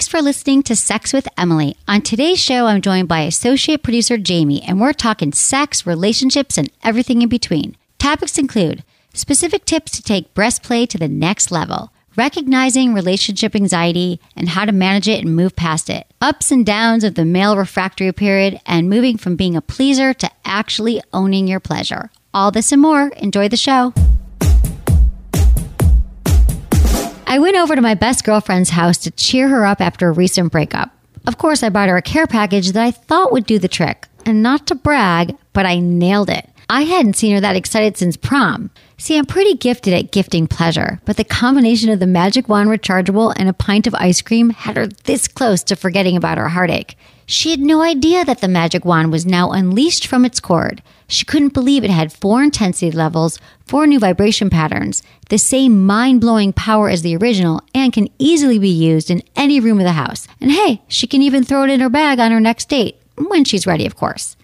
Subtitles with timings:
[0.00, 1.76] Thanks for listening to Sex with Emily.
[1.86, 6.72] On today's show, I'm joined by associate producer Jamie, and we're talking sex, relationships, and
[6.82, 7.76] everything in between.
[7.98, 8.82] Topics include
[9.12, 14.64] specific tips to take breast play to the next level, recognizing relationship anxiety and how
[14.64, 18.58] to manage it and move past it, ups and downs of the male refractory period,
[18.64, 22.10] and moving from being a pleaser to actually owning your pleasure.
[22.32, 23.08] All this and more.
[23.18, 23.92] Enjoy the show.
[27.30, 30.50] I went over to my best girlfriend's house to cheer her up after a recent
[30.50, 30.90] breakup.
[31.28, 34.08] Of course, I bought her a care package that I thought would do the trick.
[34.26, 36.50] And not to brag, but I nailed it.
[36.68, 38.70] I hadn't seen her that excited since prom.
[38.98, 43.32] See, I'm pretty gifted at gifting pleasure, but the combination of the Magic Wand rechargeable
[43.36, 46.98] and a pint of ice cream had her this close to forgetting about her heartache.
[47.30, 50.82] She had no idea that the Magic Wand was now unleashed from its cord.
[51.06, 56.20] She couldn't believe it had four intensity levels, four new vibration patterns, the same mind
[56.20, 59.92] blowing power as the original, and can easily be used in any room of the
[59.92, 60.26] house.
[60.40, 63.44] And hey, she can even throw it in her bag on her next date, when
[63.44, 64.36] she's ready, of course.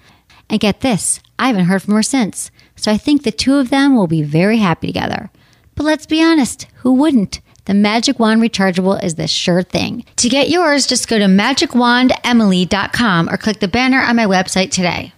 [0.48, 3.70] And get this, I haven't heard from her since, so I think the two of
[3.70, 5.30] them will be very happy together.
[5.74, 7.40] But let's be honest, who wouldn't?
[7.66, 10.04] The Magic Wand Rechargeable is the sure thing.
[10.18, 15.12] To get yours, just go to magicwandemily.com or click the banner on my website today.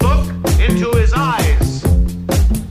[0.00, 0.26] Look
[0.58, 1.82] into his eyes.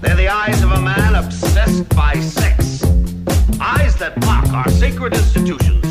[0.01, 2.83] They're the eyes of a man obsessed by sex.
[3.61, 5.90] Eyes that mock our sacred institutions.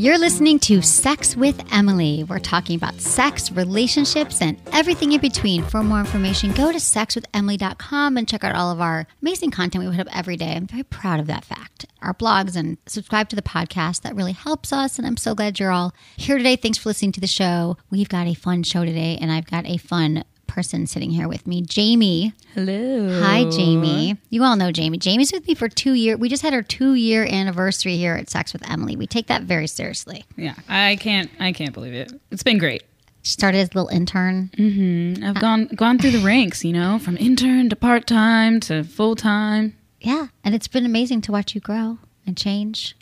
[0.00, 2.22] You're listening to Sex with Emily.
[2.22, 5.64] We're talking about sex, relationships, and everything in between.
[5.64, 9.90] For more information, go to sexwithemily.com and check out all of our amazing content we
[9.90, 10.52] put up every day.
[10.54, 11.86] I'm very proud of that fact.
[12.00, 14.02] Our blogs and subscribe to the podcast.
[14.02, 14.98] That really helps us.
[14.98, 16.54] And I'm so glad you're all here today.
[16.54, 17.76] Thanks for listening to the show.
[17.90, 21.46] We've got a fun show today, and I've got a fun person sitting here with
[21.46, 22.32] me, Jamie.
[22.54, 23.20] Hello.
[23.22, 24.16] Hi, Jamie.
[24.30, 24.98] You all know Jamie.
[24.98, 26.18] Jamie's with me for two years.
[26.18, 28.96] We just had our two year anniversary here at Sex with Emily.
[28.96, 30.24] We take that very seriously.
[30.36, 31.30] Yeah, I can't.
[31.38, 32.12] I can't believe it.
[32.32, 32.82] It's been great.
[33.22, 34.50] She started as a little intern.
[34.56, 35.22] Mm-hmm.
[35.22, 36.64] I've uh, gone gone through the ranks.
[36.64, 39.76] You know, from intern to part time to full time.
[40.00, 40.28] Yeah.
[40.44, 42.96] And it's been amazing to watch you grow and change.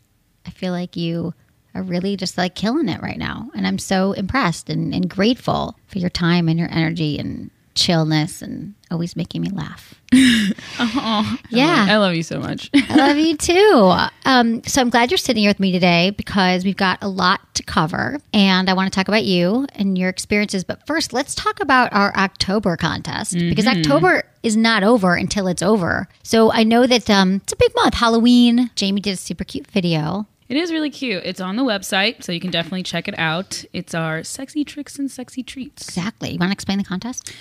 [0.47, 1.35] I feel like you
[1.77, 3.51] are really just like killing it right now.
[3.55, 8.41] And I'm so impressed and, and grateful for your time and your energy and chillness
[8.41, 9.95] and always making me laugh.
[10.13, 11.87] yeah.
[11.89, 12.71] I love you so much.
[12.75, 13.93] I love you too.
[14.25, 17.55] Um, so I'm glad you're sitting here with me today because we've got a lot
[17.55, 20.65] to cover and I want to talk about you and your experiences.
[20.65, 25.63] But first, let's talk about our October contest because October is not over until it's
[25.63, 26.09] over.
[26.23, 28.71] So I know that um, it's a big month, Halloween.
[28.75, 30.27] Jamie did a super cute video.
[30.49, 31.23] It is really cute.
[31.25, 33.65] It's on the website, so you can definitely check it out.
[33.73, 35.89] It's our sexy tricks and sexy treats.
[35.89, 36.31] Exactly.
[36.31, 37.33] You want to explain the contest?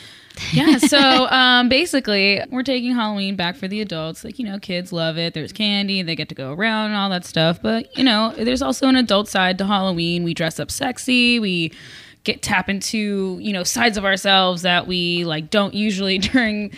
[0.52, 0.78] Yeah.
[0.86, 4.24] So um, basically, we're taking Halloween back for the adults.
[4.24, 5.34] Like you know, kids love it.
[5.34, 6.02] There's candy.
[6.02, 7.62] They get to go around and all that stuff.
[7.62, 10.24] But you know, there's also an adult side to Halloween.
[10.24, 11.40] We dress up sexy.
[11.40, 11.74] We
[12.24, 16.72] get tap into you know sides of ourselves that we like don't usually during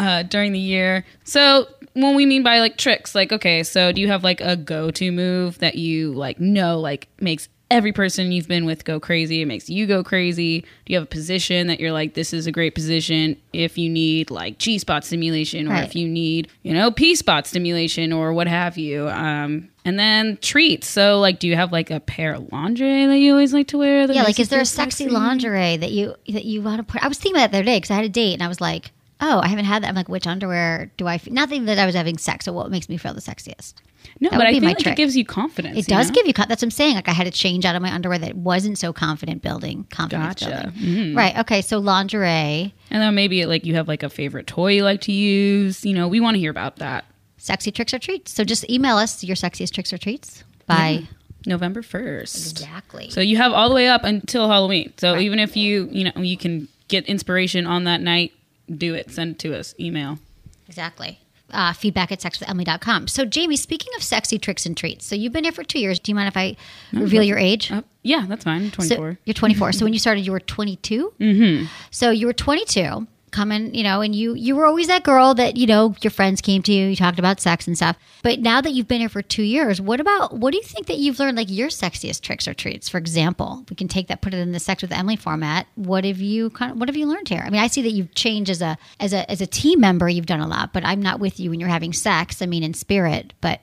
[0.00, 1.04] uh, during the year.
[1.24, 4.56] So when we mean by like tricks, like okay, so do you have like a
[4.56, 9.42] go-to move that you like know like makes every person you've been with go crazy?
[9.42, 10.60] It makes you go crazy.
[10.60, 13.88] Do you have a position that you're like this is a great position if you
[13.88, 15.84] need like G spot stimulation or Right.
[15.84, 19.08] if you need you know P spot stimulation or what have you?
[19.08, 20.86] Um, and then treats.
[20.88, 23.78] So like, do you have like a pair of lingerie that you always like to
[23.78, 24.10] wear?
[24.10, 25.14] Yeah, like is there a sexy sexy?
[25.14, 27.02] lingerie that you that you want to put?
[27.04, 28.48] I was thinking about that the other day because I had a date and I
[28.48, 29.88] was like, oh, I haven't had that.
[29.88, 31.18] I'm like, which underwear do I?
[31.18, 31.32] Feel?
[31.34, 32.44] Nothing that I was having sex.
[32.46, 33.74] So what makes me feel the sexiest?
[34.18, 34.94] No, That but I feel like trick.
[34.94, 35.76] it gives you confidence.
[35.76, 36.14] It you does know?
[36.14, 36.32] give you.
[36.32, 36.94] That's what I'm saying.
[36.94, 39.84] Like I had to change out of my underwear that wasn't so confident building.
[39.90, 40.72] Confidence Gotcha.
[40.72, 40.80] building.
[40.80, 41.16] Mm-hmm.
[41.18, 41.38] Right.
[41.40, 41.60] Okay.
[41.62, 45.12] So lingerie, And then maybe like you have like a favorite toy you like to
[45.12, 45.84] use.
[45.84, 47.04] You know, we want to hear about that.
[47.36, 48.32] sexy tricks or treats.
[48.32, 51.06] So just email us your sexiest tricks or treats by
[51.46, 52.50] November 1st.
[52.52, 53.10] exactly.
[53.10, 54.92] So you have all the way up until Halloween.
[54.98, 58.32] So even if you, you know, you can get inspiration on that night,
[58.76, 59.10] do it.
[59.10, 59.74] Send it to us.
[59.78, 60.18] Email.
[60.66, 61.18] Exactly.
[61.52, 63.08] Uh, feedback at sexwithemily.com.
[63.08, 65.98] So, Jamie, speaking of sexy tricks and treats, so you've been here for two years.
[65.98, 66.56] Do you mind if I
[66.92, 67.72] reveal your age?
[67.72, 68.70] Uh, yeah, that's fine.
[68.70, 69.18] So 24.
[69.24, 69.72] you're 24.
[69.72, 71.12] so when you started, you were 22.
[71.18, 71.66] Mm-hmm.
[71.90, 73.06] So you were 22.
[73.30, 76.40] Coming, you know, and you you were always that girl that you know your friends
[76.40, 77.96] came to you, you talked about sex and stuff.
[78.22, 80.86] But now that you've been here for two years, what about what do you think
[80.86, 82.88] that you've learned, like your sexiest tricks or treats?
[82.88, 85.66] For example, we can take that, put it in the sex with Emily format.
[85.74, 87.42] What have you kind of, what have you learned here?
[87.44, 90.08] I mean, I see that you've changed as a as a as a team member.
[90.08, 92.42] You've done a lot, but I'm not with you when you're having sex.
[92.42, 93.60] I mean, in spirit, but.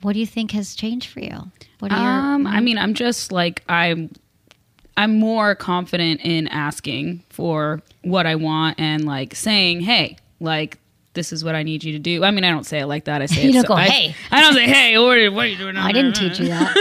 [0.00, 1.50] What do you think has changed for you?
[1.80, 4.10] What are your Um, I mean, I'm just like I'm.
[4.98, 10.78] I'm more confident in asking for what I want and like saying, "Hey, like
[11.14, 13.04] this is what I need you to do." I mean, I don't say it like
[13.04, 13.22] that.
[13.22, 15.44] I say You don't so- go, I, "Hey." I don't say, "Hey, what are, what
[15.44, 16.74] are you doing?" I didn't teach you that.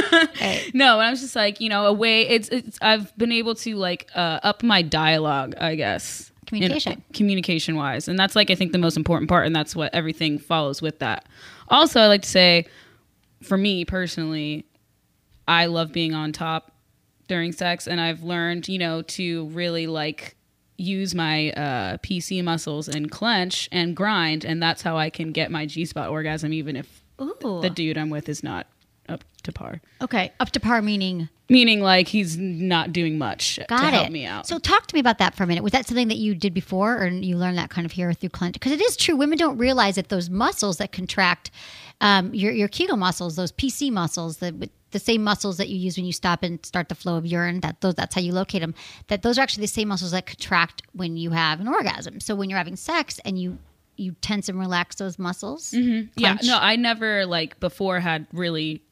[0.73, 2.27] No, and I was just like, you know, a way.
[2.27, 7.03] It's, it's I've been able to like uh, up my dialogue, I guess, Communication.
[7.13, 10.39] communication wise, and that's like I think the most important part, and that's what everything
[10.39, 11.25] follows with that.
[11.69, 12.65] Also, I like to say,
[13.43, 14.65] for me personally,
[15.47, 16.71] I love being on top
[17.27, 20.35] during sex, and I've learned, you know, to really like
[20.77, 25.51] use my uh, PC muscles and clench and grind, and that's how I can get
[25.51, 27.59] my G spot orgasm, even if Ooh.
[27.61, 28.67] the dude I'm with is not
[29.09, 29.81] up to par.
[30.01, 33.93] Okay, up to par meaning Meaning, like he's not doing much got to it.
[33.93, 34.47] help me out.
[34.47, 35.63] So talk to me about that for a minute.
[35.63, 38.29] Was that something that you did before, or you learned that kind of here through
[38.29, 38.53] clench?
[38.53, 41.49] Because it is true, women don't realize that those muscles that contract
[42.01, 45.97] um, your your Kegel muscles, those PC muscles, the the same muscles that you use
[45.97, 47.61] when you stop and start the flow of urine.
[47.61, 48.75] That those that's how you locate them.
[49.07, 52.19] That those are actually the same muscles that contract when you have an orgasm.
[52.19, 53.57] So when you're having sex and you
[53.95, 55.73] you tense and relax those muscles.
[56.15, 58.83] yeah, no, I never like before had really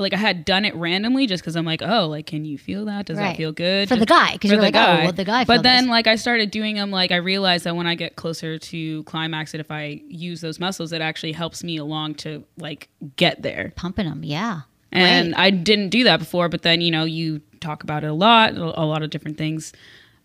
[0.00, 2.84] like I had done it randomly just because I'm like, oh, like can you feel
[2.86, 3.06] that?
[3.06, 3.28] Does Right.
[3.28, 4.32] that feel good For the guy?
[4.32, 5.90] Because you're like, oh, well, the guy But then this.
[5.90, 9.52] like I started doing them, like I realized that when I get closer to climax,
[9.52, 13.72] that if I use those muscles, it actually helps me along to like get there.
[13.76, 14.22] pumping them.
[14.24, 14.62] Yeah.
[14.92, 15.40] And Right.
[15.46, 18.56] I didn't do that before, but then you know you talk about it a lot,
[18.56, 19.72] a lot of different things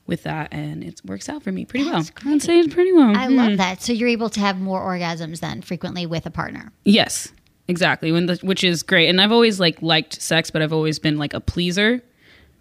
[0.08, 2.34] with that, and it works out for me pretty That's well.
[2.34, 3.16] I'd say it's pretty well.
[3.16, 3.56] I love hmm.
[3.58, 3.82] that.
[3.82, 6.72] So you're able to have more orgasms then frequently with a partner.
[6.84, 7.32] Yes,
[7.68, 8.12] exactly.
[8.12, 11.18] When the which is great, and I've always like liked sex, but I've always been
[11.18, 12.02] like a pleaser,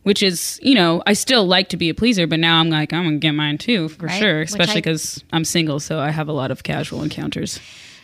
[0.03, 2.93] which is you know I still like to be a pleaser, but now I'm like
[2.93, 6.29] I'm gonna get mine too for Right, sure, especially because I'm single, so I have
[6.29, 7.59] a lot of casual encounters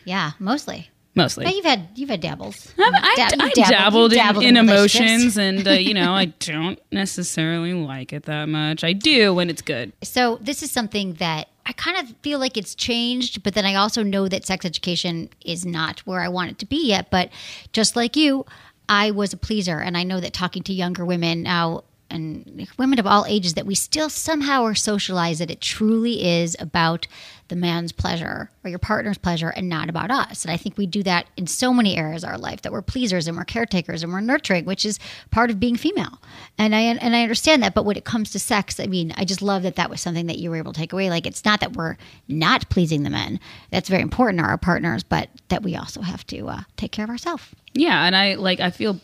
[0.05, 0.88] Yeah, mostly.
[1.14, 1.44] mostly.
[1.44, 2.73] But you've had you've had dabbles.
[2.79, 5.37] I, I, Dab- I dabbled, you've in, dabbled in relationships.
[5.37, 8.82] emotions, and uh, you know I don't necessarily like it that much.
[8.85, 9.93] I do when it's good.
[10.02, 13.74] So this is something that I kind of feel like it's changed, but then I
[13.74, 17.10] also know that sex education is not where I want it to be yet.
[17.10, 17.30] But
[17.72, 18.46] just like you,
[18.88, 22.98] I was a pleaser, and I know that talking to younger women now and women
[22.98, 27.06] of all ages that we still somehow are socialized that it truly is about
[27.50, 30.44] the man's pleasure or your partner's pleasure and not about us.
[30.44, 32.81] And I think we do that in so many areas of our life that we're
[32.81, 34.99] pleasers and we're caretakers and we're nurturing, which is
[35.31, 36.23] part of being female.
[36.56, 39.25] And I and I understand that, but when it comes to sex, I mean, I
[39.25, 41.11] just love that that was something that you were able to take away.
[41.11, 41.97] Like it's not that we're
[42.29, 43.38] not pleasing the men.
[43.70, 47.05] That's very important to our partners, but that we also have to uh, take care
[47.05, 47.44] of ourselves.
[47.75, 49.00] Yeah, and I like I feel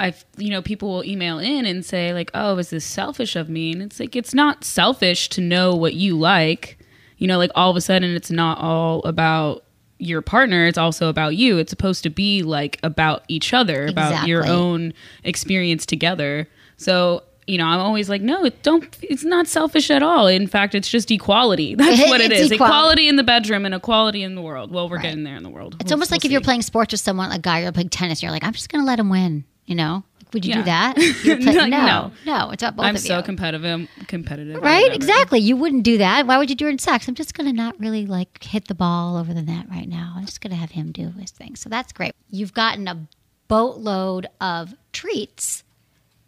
[0.00, 3.48] I you know people will email in and say like, "Oh, is this selfish of
[3.48, 6.78] me?" And it's like it's not selfish to know what you like.
[7.24, 9.64] You know, like all of a sudden it's not all about
[9.98, 11.56] your partner, it's also about you.
[11.56, 14.92] It's supposed to be like about each other, about your own
[15.24, 16.46] experience together.
[16.76, 18.84] So, you know, I'm always like, no, it don't.
[19.00, 20.26] It's not selfish at all.
[20.26, 21.74] In fact, it's just equality.
[21.78, 22.54] That's what It's equality.
[22.56, 24.70] Equality in the bedroom and equality in the world.
[24.70, 25.04] Well, we're Right.
[25.04, 25.76] getting there in the world.
[25.80, 27.88] It's We'll- almost like we'll if you're playing sports with someone, a guy, you're playing
[27.88, 29.44] tennis, you're like, I'm just going to let him win.
[29.64, 30.04] You know,
[30.34, 30.96] would you do that?
[31.22, 32.12] Play- No, no, no.
[32.26, 33.22] no, it's about both I'm of so you.
[33.22, 33.64] competitive.
[33.64, 34.56] I'm competitive.
[34.56, 35.38] or Right, exactly.
[35.40, 36.26] You wouldn't do that.
[36.26, 37.08] Why would you do it in sex?
[37.08, 40.12] I'm just going to not really like hit the ball over the net right now.
[40.16, 41.56] I'm just going to have him do his thing.
[41.56, 42.12] So that's great.
[42.28, 43.06] You've gotten a
[43.48, 45.62] boatload of treats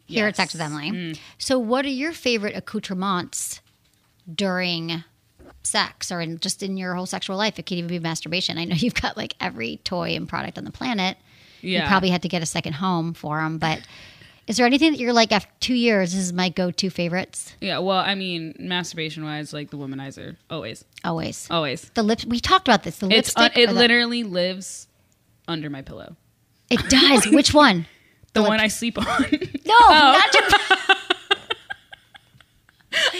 [0.06, 0.90] here at Sex with Emily.
[0.92, 1.18] Mm.
[1.38, 3.60] So, what are your favorite accoutrements
[4.32, 5.02] during
[5.62, 7.58] sex or in just in your whole sexual life?
[7.58, 8.58] It could even be masturbation.
[8.58, 11.16] I know you've got like every toy and product on the planet.
[11.60, 13.80] You probably had to get a second home for them, but.
[14.46, 16.12] Is there anything that you're like after two years?
[16.14, 17.52] This is my go-to favorites.
[17.60, 17.78] Yeah.
[17.80, 21.48] Well, I mean, masturbation wise, like the womanizer, always, Always.
[21.50, 21.90] always.
[21.94, 22.24] The lips.
[22.24, 22.98] We talked about this.
[22.98, 23.58] The It's lipstick.
[23.58, 24.86] it or the- literally lives
[25.48, 26.14] under my pillow.
[26.70, 27.26] It does.
[27.32, 27.86] Which one?
[28.34, 29.06] The lip- one I sleep on.
[29.66, 30.20] No, oh.
[30.22, 30.86] not your.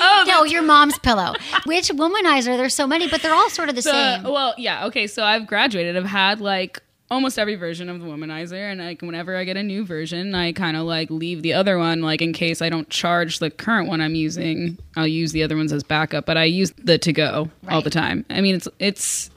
[0.01, 1.35] oh, no, your mom's pillow.
[1.65, 2.57] Which womanizer?
[2.57, 4.23] There's so many, but they're all sort of the the, same.
[4.33, 4.87] well, yeah.
[4.87, 5.97] Okay, so I've graduated.
[5.97, 9.63] I've had like almost every version of the womanizer, and like whenever I get a
[9.63, 12.89] new version, I kind of like leave the other one, like in case I don't
[12.91, 14.79] charge the current one I'm using.
[14.97, 17.91] I'll use the other ones as backup, but I use the to go all the
[17.91, 18.25] time.
[18.31, 19.31] I mean, it's it's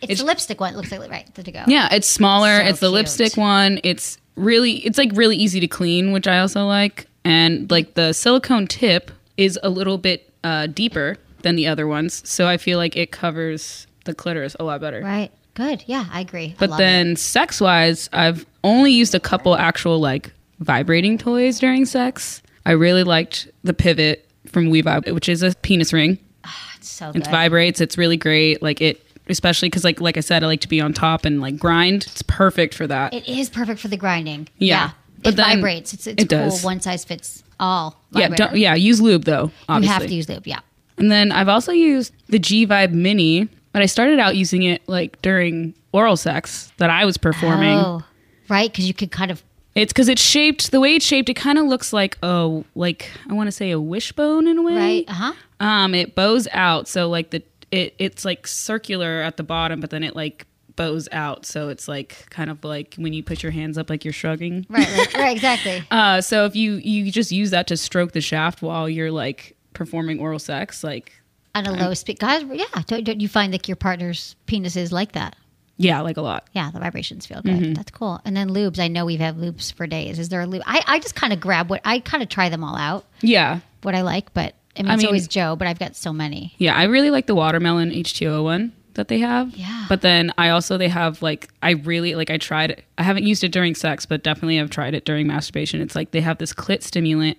[0.00, 0.74] It's, it's- the lipstick one.
[0.74, 1.32] It looks like right.
[1.34, 1.64] The to go.
[1.66, 2.58] Yeah, it's smaller.
[2.60, 2.92] So it's the cute.
[2.94, 3.80] lipstick one.
[3.84, 7.06] It's really it's like really easy to clean, which I also like.
[7.24, 12.22] And like the silicone tip is a little bit uh, deeper than the other ones.
[12.28, 15.00] So I feel like it covers the clitoris a lot better.
[15.00, 15.30] Right.
[15.54, 15.84] Good.
[15.86, 16.54] Yeah, I agree.
[16.58, 17.18] But love then it.
[17.18, 22.42] sex wise, I've only used a couple actual like vibrating toys during sex.
[22.66, 26.18] I really liked the pivot from WeVibe, which is a penis ring.
[26.44, 27.22] Ah, it's so good.
[27.22, 27.80] It vibrates.
[27.80, 28.62] It's really great.
[28.62, 31.40] Like it, especially because like like I said, I like to be on top and
[31.40, 32.04] like grind.
[32.06, 33.14] It's perfect for that.
[33.14, 34.48] It is perfect for the grinding.
[34.58, 34.90] Yeah.
[35.22, 35.94] But it vibrates.
[35.94, 36.38] It's it's it cool.
[36.38, 36.62] does.
[36.64, 37.96] One size fits all.
[38.12, 38.74] yeah, don't, yeah.
[38.74, 39.50] Use lube though.
[39.68, 40.46] You have to use lube.
[40.46, 40.60] Yeah.
[40.98, 44.80] And then I've also used the G Vibe Mini, but I started out using it
[44.88, 47.76] like during oral sex that I was performing.
[47.76, 48.02] Oh,
[48.48, 48.70] right.
[48.72, 49.42] Because you could kind of
[49.74, 51.28] It's because it's shaped the way it's shaped.
[51.28, 54.62] It kind of looks like a like I want to say a wishbone in a
[54.62, 54.76] way.
[54.76, 55.04] right.
[55.08, 55.32] Uh huh.
[55.60, 59.90] Um, it bows out, so like the it it's like circular at the bottom, but
[59.90, 63.52] then it like bows out, so it's like kind of like when you put your
[63.52, 64.66] hands up, like you're shrugging.
[64.68, 64.88] Right.
[64.96, 65.14] Right.
[65.14, 65.36] right.
[65.36, 65.82] Exactly.
[65.90, 69.56] Uh, so if you you just use that to stroke the shaft while you're like
[69.72, 71.12] performing oral sex, like
[71.54, 72.42] On a low speed, guys.
[72.50, 72.64] Yeah.
[72.86, 75.36] Don't, don't you find like your partner's penis is like that?
[75.76, 76.46] yeah, like a lot.
[76.52, 77.52] Yeah, the vibrations feel good.
[77.54, 77.72] Mm-hmm.
[77.74, 78.20] That's cool.
[78.24, 78.78] And then lubes.
[78.78, 80.20] I know we've had lubes for days.
[80.20, 80.62] Is there a lube?
[80.66, 83.58] I, I just kind of grab what I kind of try them all out, Yeah,
[83.82, 86.12] what I like, but I mean, I it's mean- always JO, but I've got so
[86.12, 86.54] many.
[86.58, 89.54] Yeah, I really like the watermelon H2O one that they have.
[89.56, 89.86] Yeah.
[89.88, 92.82] But then I also they have like I really like I tried.
[92.98, 95.80] I haven't used it during sex, but definitely I've tried it during masturbation.
[95.80, 97.38] It's like they have this clit stimulant.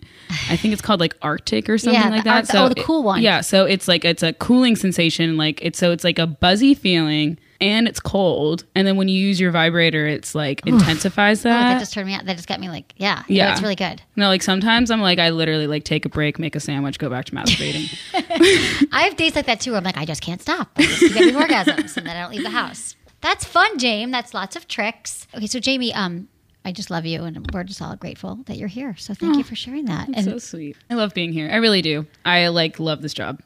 [0.50, 2.35] I think it's called like Arctic or something Yeah, like that.
[2.35, 3.21] Arc- so oh, the cool one.
[3.21, 6.74] Yeah, so it's like it's a cooling sensation like it's so it's like a buzzy
[6.74, 8.65] feeling and it's cold.
[8.75, 11.74] And then when you use your vibrator it's like intensifies Oh, that.
[11.74, 12.25] that just turned me out.
[12.25, 13.51] That just got me like, yeah, yeah, Yeah.
[13.53, 14.01] it's really good.
[14.15, 17.09] no, like sometimes I'm like I literally like take a break, make a sandwich, go
[17.09, 17.95] back to masturbating.
[18.91, 20.69] I have days like that too where I'm like, I just can't stop.
[20.77, 22.95] I just keep having orgasms and then I don't leave the house.
[23.21, 24.12] That's fun, Jamie.
[24.12, 25.25] That's lots of tricks.
[25.33, 26.27] Okay, so Jamie, um,
[26.63, 28.95] I just love you and we're just all grateful that you're here.
[28.97, 30.09] So thank you for sharing that.
[30.13, 30.75] And so sweet.
[30.89, 31.50] I love being here.
[31.51, 32.05] I really do.
[32.25, 33.41] I like love this job.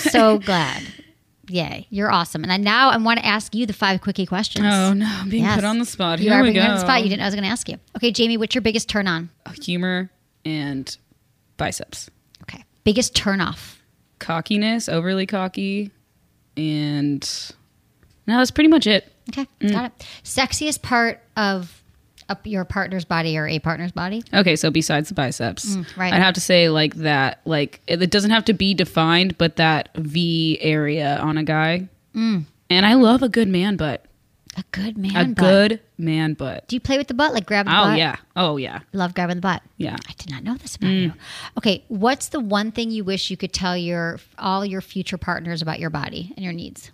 [0.00, 0.82] so glad.
[1.48, 2.42] Yay, you're awesome.
[2.42, 4.66] And I, now I want to ask you the five quickie questions.
[4.68, 5.56] Oh no, I'm being Yes.
[5.56, 6.18] put on the spot.
[6.20, 6.70] You are we being go.
[6.70, 7.02] on the spot.
[7.02, 7.78] You didn't know I was going to ask you.
[7.96, 9.28] Okay, Jamie, what's your biggest turn on?
[9.62, 10.10] Humor
[10.44, 10.96] and
[11.56, 12.10] biceps.
[12.42, 13.82] Okay, biggest turn off.
[14.20, 15.90] Cockiness, overly cocky,
[16.56, 17.22] and
[18.26, 19.12] no, that's pretty much it.
[19.30, 19.72] Okay, Mm.
[19.72, 20.06] got it.
[20.22, 21.82] Sexiest part of
[22.28, 24.22] a, your partner's body or a partner's body?
[24.32, 26.12] Okay, so besides the biceps, Mm, right.
[26.12, 27.40] I'd have to say like that.
[27.44, 31.88] Like it, it doesn't have to be defined, but that V area on a guy.
[32.14, 32.44] Mm.
[32.70, 34.04] And I love a good man butt.
[34.56, 35.16] A good man.
[35.16, 35.36] a butt.
[35.36, 36.68] good man butt.
[36.68, 37.98] Do you play with the butt, like grabbing the Oh butt?
[37.98, 38.16] yeah.
[38.36, 38.80] Oh yeah.
[38.92, 39.62] Love grabbing the butt.
[39.78, 39.96] Yeah.
[40.08, 41.02] I did not know this about Mm.
[41.02, 41.12] you.
[41.58, 45.60] Okay, what's the one thing you wish you could tell your all your future partners
[45.60, 46.92] about your body and your needs?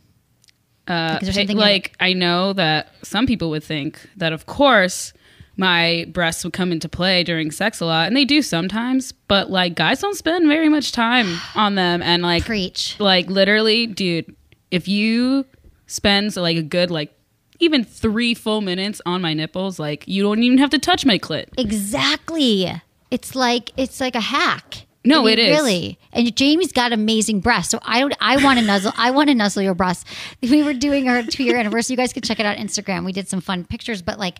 [0.88, 4.32] Uh, Like, is there something you- like I know that some people would think that
[4.32, 5.12] of course
[5.60, 9.12] my breasts would come into play during sex a lot, and they do sometimes.
[9.12, 12.98] But like guys don't spend very much time on them, and like Preach.
[12.98, 14.34] like literally, dude,
[14.70, 15.44] if you
[15.86, 17.12] spend like a good like
[17.60, 21.18] even three full minutes on my nipples, like you don't even have to touch my
[21.18, 21.46] clit.
[21.58, 22.72] Exactly.
[23.10, 24.86] It's like it's like a hack.
[25.04, 25.58] No, I mean, it is.
[25.58, 25.98] really.
[26.12, 28.14] And Jamie's got amazing breasts, so I don't.
[28.20, 28.92] I want to nuzzle.
[28.96, 30.04] I want to nuzzle your breasts.
[30.42, 31.94] We were doing our two year anniversary.
[31.94, 33.04] You guys could check it out on Instagram.
[33.04, 34.38] We did some fun pictures, but like,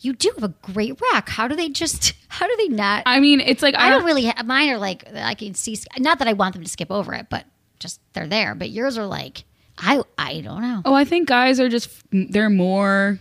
[0.00, 1.28] you do have a great rack.
[1.28, 2.12] How do they just?
[2.28, 3.04] How do they not?
[3.06, 4.26] I mean, it's like I don't really.
[4.26, 5.78] Ha- mine are like I can see.
[5.98, 7.44] Not that I want them to skip over it, but
[7.78, 8.54] just they're there.
[8.54, 9.44] But yours are like
[9.78, 10.02] I.
[10.18, 10.82] I don't know.
[10.84, 13.18] Oh, I think guys are just they're more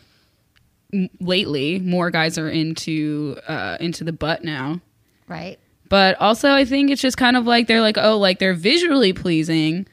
[1.20, 1.80] lately.
[1.80, 4.82] More guys are into uh into the butt now.
[5.28, 5.60] Right.
[5.90, 9.14] But also, I think it's just kind of like they're like, oh, like they're visually
[9.14, 9.86] pleasing,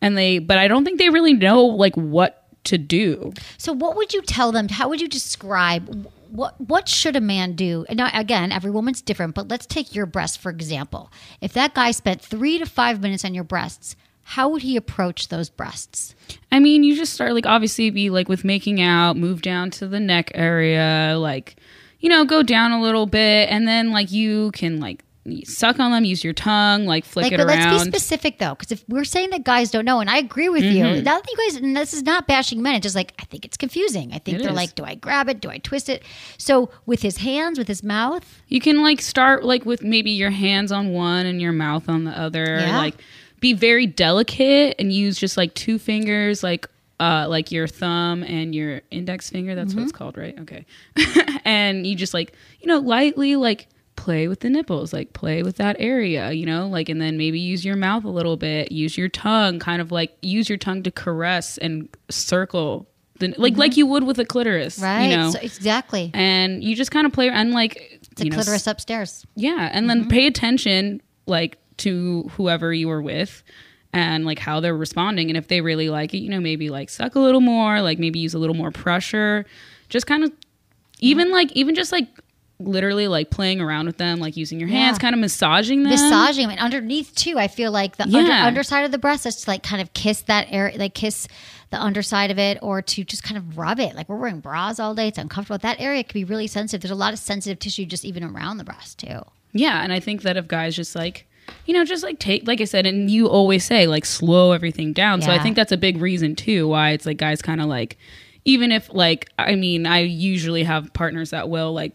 [0.00, 3.32] and they, but I don't think they really know like what to do.
[3.58, 4.68] So, what would you tell them?
[4.68, 7.84] How would you describe what what should a man do?
[7.88, 11.10] And now, again, every woman's different, but let's take your breasts for example.
[11.40, 15.28] If that guy spent three to five minutes on your breasts, how would he approach
[15.28, 16.14] those breasts?
[16.50, 19.86] I mean, you just start like obviously be like with making out, move down to
[19.86, 21.56] the neck area, like
[22.00, 25.04] you know, go down a little bit, and then like you can like
[25.44, 27.72] suck on them, use your tongue, like flick Like, it but around.
[27.72, 30.48] let's be specific though, because if we're saying that guys don't know, and I agree
[30.48, 31.02] with you, Mm-hmm.
[31.04, 33.44] now that you guys, and this is not bashing men, it's just like I think
[33.44, 34.12] it's confusing.
[34.12, 34.56] I think It they're is.
[34.56, 35.40] like, do I grab it?
[35.40, 36.02] Do I twist it?
[36.38, 40.30] So with his hands, with his mouth, You can like start like with maybe your
[40.30, 42.58] hands on one and your mouth on the other.
[42.60, 42.76] Yeah.
[42.78, 42.96] Like
[43.40, 46.66] be very delicate and use just like two fingers, like
[47.00, 49.54] uh like your thumb and your index finger.
[49.54, 50.38] That's what it's called, right?
[50.40, 50.64] Okay.
[51.44, 55.56] and you just like, you know, lightly like play with the nipples, like play with
[55.56, 58.96] that area, you know, like and then maybe use your mouth a little bit, use
[58.96, 63.60] your tongue, kind of like use your tongue to caress and circle the like mm-hmm.
[63.60, 64.78] like you would with a clitoris.
[64.78, 65.04] right?
[65.04, 65.30] You know.
[65.30, 66.10] So- exactly.
[66.14, 69.26] and you just kind of play and like It's a know, clitoris upstairs.
[69.36, 70.10] yeah, and then mm-hmm.
[70.10, 73.42] pay attention like to whoever you were with
[73.92, 76.90] and like how they're responding and if they really like it you know maybe like
[76.90, 79.44] suck a little more like maybe use a little more pressure
[79.88, 80.32] just kind of
[81.00, 81.34] even mm-hmm.
[81.34, 82.06] like even just like
[82.60, 85.00] literally like playing around with them like using your hands Yeah.
[85.00, 87.38] kind of massaging them massaging and underneath too.
[87.38, 90.22] I feel like the under, underside of the breast is to like kind of kiss
[90.22, 91.26] that area, like kiss
[91.70, 93.96] the underside of it, or to just kind of rub it.
[93.96, 95.58] Like we're wearing bras all day; it's uncomfortable.
[95.58, 96.82] That area can be really sensitive.
[96.82, 99.20] There's a lot of sensitive tissue just even around the breast too.
[99.52, 101.26] Yeah, and I think that if guys just like,
[101.66, 104.92] you know, just like take, like I said, and you always say, like, slow everything
[104.92, 105.22] down.
[105.22, 107.96] So I think that's a big reason too why it's like guys kind of like,
[108.44, 111.92] even if like, I mean, I usually have partners that will like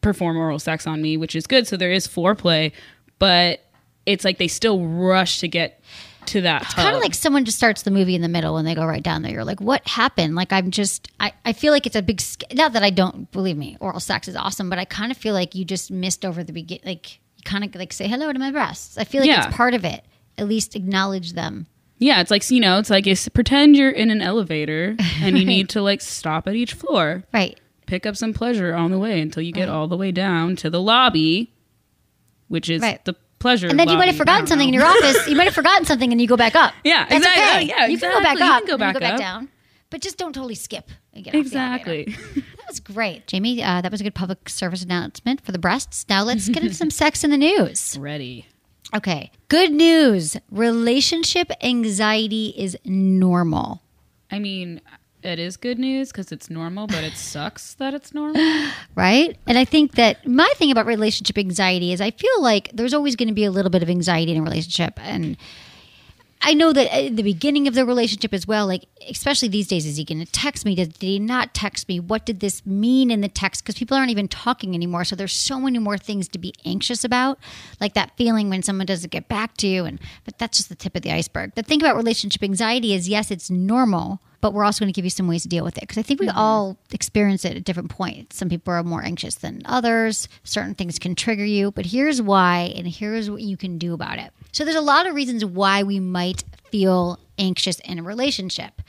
[0.00, 1.66] perform oral sex on me, which is good.
[1.66, 2.72] So there is foreplay,
[3.18, 3.60] but
[4.06, 5.80] it's like they still rush to get
[6.26, 6.62] to that.
[6.62, 6.94] Kind hub.
[6.96, 9.22] of like someone just starts the movie in the middle and they go right down
[9.22, 9.32] there.
[9.32, 10.34] You're like, what happened?
[10.34, 12.20] Like I'm just, I, I feel like it's a big.
[12.52, 15.34] Not that I don't believe me, oral sex is awesome, but I kind of feel
[15.34, 16.84] like you just missed over the beginning.
[16.84, 18.96] Like you kind of like say hello to my breasts.
[18.98, 19.46] I feel like Yeah.
[19.48, 20.04] it's part of it.
[20.38, 21.66] At least acknowledge them.
[21.98, 25.44] yeah, it's like you know, it's like it's, pretend you're in an elevator and you
[25.54, 27.24] need to like stop at each floor.
[27.32, 27.58] Right.
[27.90, 30.70] Pick up some pleasure on the way until you get all the way down to
[30.70, 31.52] the lobby,
[32.46, 33.04] which is Right.
[33.04, 33.66] the pleasure.
[33.66, 35.26] And then you might have forgotten something in your office.
[35.26, 36.72] You might have forgotten something and you go back up.
[36.84, 37.56] Yeah, That's exactly.
[37.56, 37.66] okay.
[37.66, 38.38] Yeah, you can go back.
[38.38, 38.58] You up.
[38.60, 39.18] can go back go back up.
[39.18, 39.48] down.
[39.90, 40.88] But just don't totally skip.
[41.12, 42.10] And get off the elevator.
[42.10, 42.44] Exactly.
[42.60, 43.26] That was great.
[43.26, 46.06] Jamie, uh, that was a good public service announcement for the breasts.
[46.08, 47.98] Now let's get into some sex in the news.
[47.98, 48.46] Ready.
[48.94, 49.32] Okay.
[49.48, 50.36] Good news.
[50.52, 53.82] Relationship anxiety is normal.
[54.30, 54.80] I mean,
[55.22, 58.40] it is good news because it's normal, but it sucks that it's normal.
[58.94, 59.36] right?
[59.46, 63.16] And I think that my thing about relationship anxiety is I feel like there's always
[63.16, 64.98] going to be a little bit of anxiety in a relationship.
[65.02, 65.36] And
[66.42, 69.84] I know that at the beginning of the relationship as well, like, especially these days,
[69.84, 70.74] is he going to text me?
[70.74, 72.00] Did, did he not text me?
[72.00, 73.62] What did this mean in the text?
[73.62, 75.04] Because people aren't even talking anymore.
[75.04, 77.38] So there's so many more things to be anxious about.
[77.78, 79.84] Like that feeling when someone doesn't get back to you.
[79.84, 81.54] And, but that's just the tip of the iceberg.
[81.56, 85.04] The thing about relationship anxiety is yes, it's normal, but we're also going to give
[85.04, 85.82] you some ways to deal with it.
[85.82, 86.38] Because I think we mm-hmm.
[86.38, 88.36] all experience it at different points.
[88.36, 90.28] Some people are more anxious than others.
[90.44, 91.70] Certain things can trigger you.
[91.72, 94.32] But here's why, and here's what you can do about it.
[94.52, 98.82] So there's a lot of reasons why we might feel anxious in a relationship.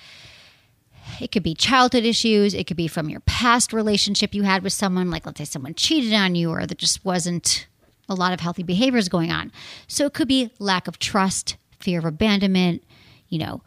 [1.19, 2.53] It could be childhood issues.
[2.53, 5.75] It could be from your past relationship you had with someone, like let's say someone
[5.75, 7.67] cheated on you or there just wasn't
[8.09, 9.51] a lot of healthy behaviors going on.
[9.87, 12.83] So it could be lack of trust, fear of abandonment,
[13.29, 13.61] you know,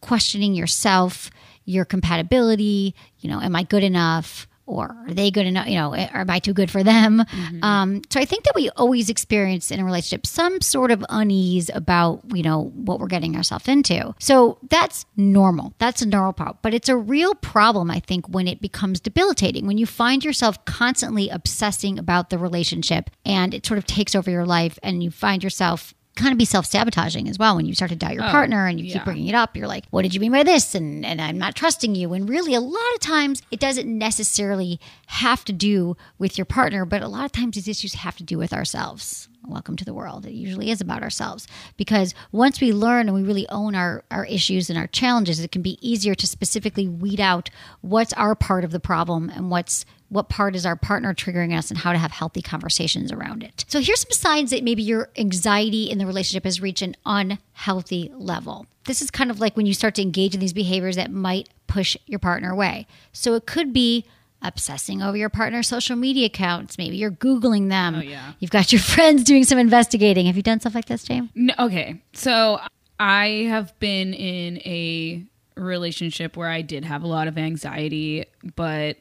[0.00, 1.30] questioning yourself,
[1.64, 4.46] your compatibility, you know, am I good enough?
[4.66, 5.66] Or are they good enough?
[5.66, 7.24] You know, am I too good for them?
[7.62, 11.70] Um, so I think that we always experience in a relationship some sort of unease
[11.72, 14.14] about, you know, what we're getting ourselves into.
[14.18, 15.72] So that's normal.
[15.78, 16.58] That's a normal problem.
[16.60, 20.62] But it's a real problem, I think, when it becomes debilitating, when you find yourself
[20.66, 25.10] constantly obsessing about the relationship and it sort of takes over your life and you
[25.10, 27.56] find yourself kind of be self-sabotaging as well.
[27.56, 29.68] When you start to doubt your oh, partner and you keep bringing it up you're
[29.68, 30.74] like what did you mean by this?
[30.74, 32.12] And and i'm not trusting you.
[32.12, 36.84] And really a lot of times it doesn't necessarily have to do with your partner
[36.84, 39.28] but a lot of times these issues have to do with ourselves.
[39.46, 40.26] Welcome to the world.
[40.26, 41.46] It usually is about ourselves.
[41.78, 45.52] Because once we learn and we really own our our issues and our challenges it
[45.52, 47.48] can be easier to specifically weed out
[47.80, 51.70] what's our part of the problem and what's what part is our partner triggering us
[51.70, 53.64] and how to have healthy conversations around it.
[53.68, 58.10] So here's some signs that maybe your anxiety in the relationship has reached an unhealthy
[58.14, 58.66] level.
[58.86, 61.50] This is kind of like when you start to engage in these behaviors that might
[61.66, 62.86] push your partner away.
[63.12, 64.06] So it could be
[64.40, 66.78] obsessing over your partner's social media accounts.
[66.78, 67.96] Maybe you're Googling them.
[67.96, 68.32] Oh, yeah.
[68.38, 70.26] You've got your friends doing some investigating.
[70.26, 71.28] Have you done stuff like this, James?
[71.34, 72.60] No, okay, so
[72.98, 75.24] I have been in a
[75.56, 78.24] relationship where I did have a lot of anxiety,
[78.56, 78.96] but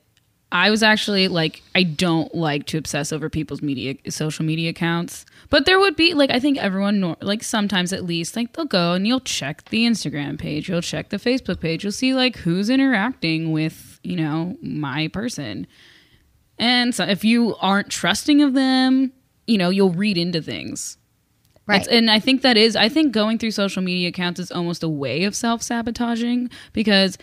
[0.51, 5.25] I was actually like, I don't like to obsess over people's media, social media accounts.
[5.49, 8.93] But there would be like, I think everyone, like sometimes at least, like they'll go
[8.93, 12.69] and you'll check the Instagram page, you'll check the Facebook page, you'll see like who's
[12.69, 15.67] interacting with, you know, my person.
[16.57, 19.11] And so if you aren't trusting of them,
[19.47, 20.97] you know, you'll read into things.
[21.67, 21.81] Right.
[21.81, 24.81] It's- and I think that is, I think going through social media accounts is almost
[24.81, 27.17] a way of self sabotaging because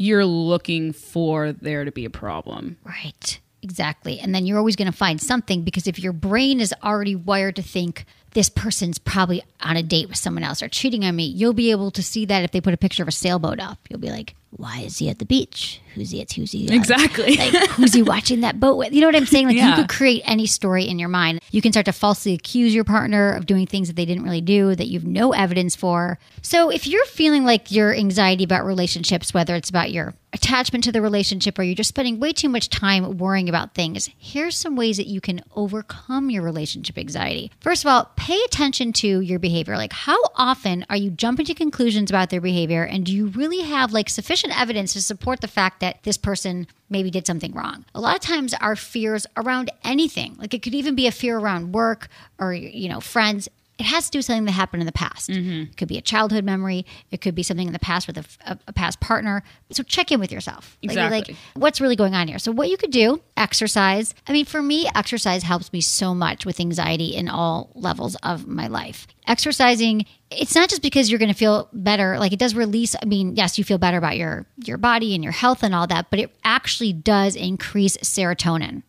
[0.00, 2.78] you're looking for there to be a problem.
[2.84, 3.38] Right.
[3.60, 4.18] Exactly.
[4.18, 7.56] And then you're always going to find something because if your brain is already wired
[7.56, 11.24] to think this person's probably on a date with someone else or cheating on me,
[11.24, 13.78] you'll be able to see that if they put a picture of a sailboat up.
[13.90, 15.80] You'll be like, why is he at the beach?
[15.94, 16.32] Who's he at?
[16.32, 16.66] Who's he?
[16.68, 16.74] at?
[16.74, 17.36] Exactly.
[17.36, 18.92] Like, who's he watching that boat with?
[18.92, 19.46] You know what I'm saying?
[19.46, 19.70] Like, Yeah.
[19.70, 21.40] you could create any story in your mind.
[21.50, 24.40] You can start to falsely accuse your partner of doing things that they didn't really
[24.40, 26.18] do, that you've no evidence for.
[26.42, 30.92] So, if you're feeling like your anxiety about relationships, whether it's about your attachment to
[30.92, 34.76] the relationship or you're just spending way too much time worrying about things, here's some
[34.76, 37.50] ways that you can overcome your relationship anxiety.
[37.60, 39.76] First of all, pay attention to your behavior.
[39.76, 42.84] Like, how often are you jumping to conclusions about their behavior?
[42.84, 46.66] And do you really have like sufficient evidence to support the fact that this person
[46.88, 47.84] maybe did something wrong?
[47.94, 51.38] A lot of times, our fears around anything, like it could even be a fear
[51.38, 53.48] around work or, you know, friends,
[53.80, 55.30] it has to do with something that happened in the past.
[55.30, 55.62] Mm-hmm.
[55.70, 56.84] It could be a childhood memory.
[57.10, 59.42] It could be something in the past with a, a- a past partner.
[59.72, 60.76] So check in with yourself.
[60.82, 61.18] Like- Exactly.
[61.34, 62.38] Like, what's really going on here?
[62.38, 64.14] So what you could do, exercise.
[64.28, 68.46] I mean, for me, exercise helps me so much with anxiety in all levels of
[68.46, 69.06] my life.
[69.26, 72.18] Exercising, it's not just because you're going to feel better.
[72.18, 72.94] Like it does release.
[73.00, 75.86] I mean, yes, you feel better about your your body and your health and all
[75.86, 78.82] that, but it actually does increase serotonin.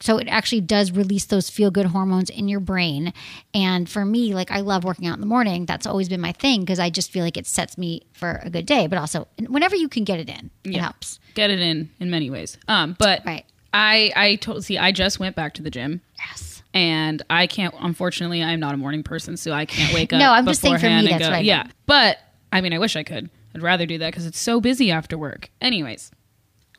[0.00, 3.12] So it actually does release those feel good hormones in your brain.
[3.54, 5.66] And for me, like I love working out in the morning.
[5.66, 8.50] That's always been my thing because I just feel like it sets me for a
[8.50, 8.86] good day.
[8.86, 11.18] But also, whenever you can get it in, it helps.
[11.34, 12.58] Get it in in many ways.
[12.68, 13.44] Um, but Right.
[13.74, 16.00] I I told see I just went back to the gym.
[16.18, 16.62] Yes.
[16.74, 17.74] and I can't.
[17.80, 20.18] Unfortunately, I'm not a morning person, so I can't wake up.
[20.18, 22.18] No, I'm just saying for me, that's go- I Yeah, but
[22.52, 23.30] I mean, I wish I could.
[23.54, 25.50] I'd rather do that because it's so busy after work.
[25.60, 26.10] Anyways,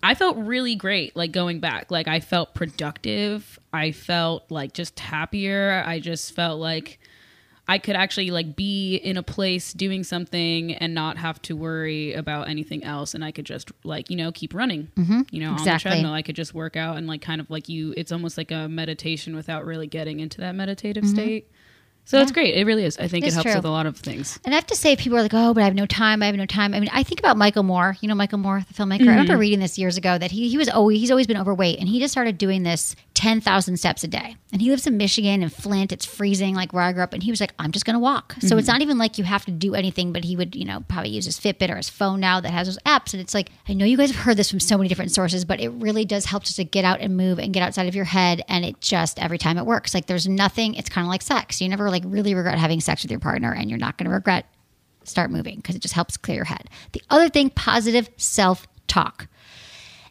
[0.02, 1.92] I felt really great, like going back.
[1.92, 3.60] Like I felt productive.
[3.74, 5.84] I felt like just happier.
[5.86, 7.00] I just felt like
[7.68, 12.14] I could actually like be in a place doing something and not have to worry
[12.14, 14.90] about anything else, and I could just like you know keep running.
[14.96, 15.22] Mm-hmm.
[15.32, 15.92] You know, on the Exactly.
[15.92, 17.94] treadmill, I could just work out and like kind of like you.
[17.98, 21.52] It's almost like a meditation without really getting into that meditative state.
[22.10, 22.56] So it's great.
[22.56, 22.98] It really is.
[22.98, 23.56] I think it helps true.
[23.56, 24.40] with a lot of things.
[24.44, 26.24] And I have to say, people are like, oh, but I have no time.
[26.24, 26.74] I have no time.
[26.74, 27.98] I mean, I think about Michael Moore.
[28.02, 29.02] You know, Michael Moore, the filmmaker.
[29.02, 29.42] I remember mm-hmm.
[29.42, 31.78] reading this years ago that he, he was always, he's always been overweight.
[31.78, 34.38] And he just started doing this 10,000 steps a day.
[34.52, 35.92] And he lives in Michigan and Flint.
[35.92, 37.14] It's freezing, like where I grew up.
[37.14, 38.34] And he was like, I'm just going to walk.
[38.40, 38.74] So it's mm-hmm.
[38.74, 41.26] not even like you have to do anything, but he would, you know, probably use
[41.26, 43.14] his Fitbit or his phone now that has those apps.
[43.14, 45.46] And it's like, I know you guys have heard this from so many different sources,
[45.46, 47.94] but it really does help just to get out and move and get outside of
[47.94, 48.42] your head.
[48.48, 51.62] And it just, every time it works, like there's nothing, it's kind of like sex.
[51.62, 54.14] You never like really regret having sex with your partner and you're not going to
[54.14, 54.46] regret
[55.04, 56.70] start moving because it just helps clear your head.
[56.92, 59.28] The other thing, positive self talk.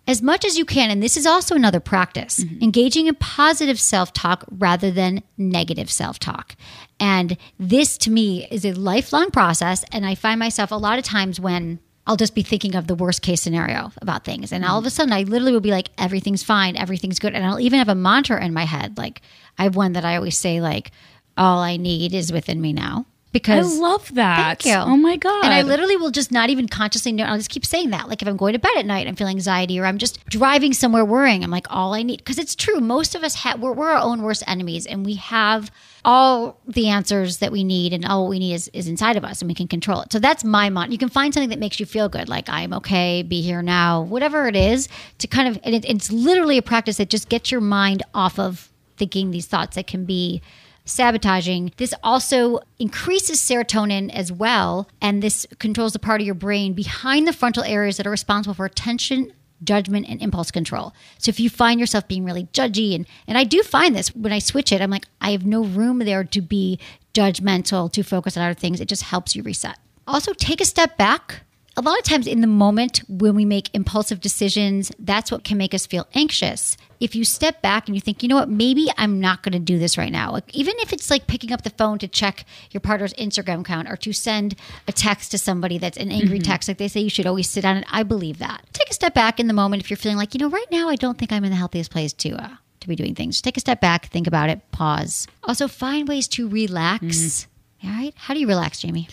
[0.07, 2.63] As much as you can, and this is also another practice, mm-hmm.
[2.63, 6.57] engaging in positive self talk rather than negative self talk.
[6.99, 9.85] And this to me is a lifelong process.
[9.93, 12.95] And I find myself a lot of times when I'll just be thinking of the
[12.95, 14.51] worst case scenario about things.
[14.51, 14.95] And all of a mm-hmm.
[14.95, 17.35] sudden, I literally will be like, everything's fine, everything's good.
[17.35, 18.97] And I'll even have a mantra in my head.
[18.97, 19.21] Like,
[19.59, 20.91] I have one that I always say, like,
[21.39, 23.07] all I need is within me now.
[23.31, 24.63] Because I love that.
[24.63, 24.81] Thank you.
[24.81, 25.45] Oh my god.
[25.45, 27.25] and I literally will just not even consciously know.
[27.25, 28.09] I'll just keep saying that.
[28.09, 30.73] Like if I'm going to bed at night, I'm feeling anxiety, or I'm just driving
[30.73, 31.45] somewhere worrying.
[31.45, 32.81] I'm like, all I need, because it's true.
[32.81, 35.71] Most of us have, we're, we're our own worst enemies, and we have
[36.07, 39.43] all the answers that we need, and all we need is, is inside of us,
[39.43, 40.11] and we can control it.
[40.11, 40.93] So that's my mind.
[40.93, 44.01] You can find something that makes you feel good, like I'm okay, be here now,
[44.01, 47.53] whatever it is, to kind of, and it, it's literally a practice that just gets
[47.53, 50.41] your mind off of thinking these thoughts that can be
[50.89, 51.73] sabotaging.
[51.77, 57.29] This also increases serotonin as well, and this controls the part of your brain behind
[57.29, 59.33] the frontal areas that are responsible for attention.
[59.65, 60.95] Judgment and impulse control.
[61.19, 64.33] So if you find yourself being really judgy, and and I do find this when
[64.33, 66.79] I switch it, I'm like, I have no room there to be
[67.13, 68.81] judgmental, to focus on other things.
[68.81, 69.77] It just helps you reset.
[70.07, 71.43] Also, take a step back
[71.79, 75.57] a lot of times in the moment when we make impulsive decisions, that's what can
[75.57, 76.77] make us feel anxious.
[76.99, 79.61] If you step back and you think, you know what, maybe I'm not going to
[79.61, 80.33] do this right now.
[80.33, 83.89] Like, even if it's like picking up the phone to check your partner's Instagram account
[83.89, 84.57] or to send
[84.89, 87.61] a text to somebody that's an angry text, like they say you should always sit
[87.61, 87.77] down.
[87.77, 88.65] And I believe that.
[88.73, 90.89] Take a step back in the moment if you're feeling like, you know, right now
[90.89, 93.37] I don't think I'm in the healthiest place to uh, to be doing things.
[93.37, 95.29] Just take a step back, think about it, pause.
[95.45, 97.47] Also, find ways to relax.
[97.85, 99.09] All right, how do you relax, Jamie?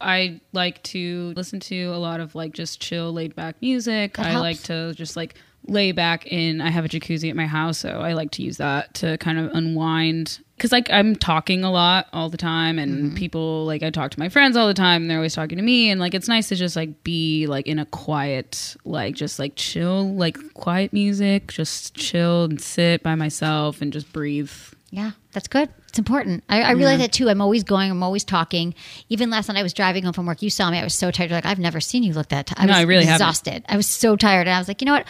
[0.00, 4.16] I like to listen to a lot of like just chill, laid back music.
[4.16, 4.42] That I helps.
[4.42, 5.34] like to just like
[5.66, 6.60] lay back in.
[6.60, 9.38] I have a jacuzzi at my house, so I like to use that to kind
[9.38, 10.40] of unwind.
[10.58, 13.14] Cause like I'm talking a lot all the time, and Mm-hmm.
[13.16, 15.62] people like I talk to my friends all the time, and they're always talking to
[15.62, 19.38] me, and like it's nice to just like be like in a quiet, like just
[19.38, 24.50] like chill, like quiet music, just chill and sit by myself and just breathe.
[24.90, 25.68] Yeah, that's good.
[25.98, 26.44] It's important.
[26.48, 27.28] I, I realize that too.
[27.28, 27.90] I'm always going.
[27.90, 28.72] I'm always talking.
[29.08, 30.42] Even last night, I was driving home from work.
[30.42, 30.78] You saw me.
[30.78, 31.28] I was so tired.
[31.30, 32.46] You're like, I've never seen you look that.
[32.46, 32.54] T-.
[32.56, 33.16] I No, was I really haven't.
[33.26, 33.64] exhausted.
[33.68, 35.06] I was so tired, and I was like, you know what?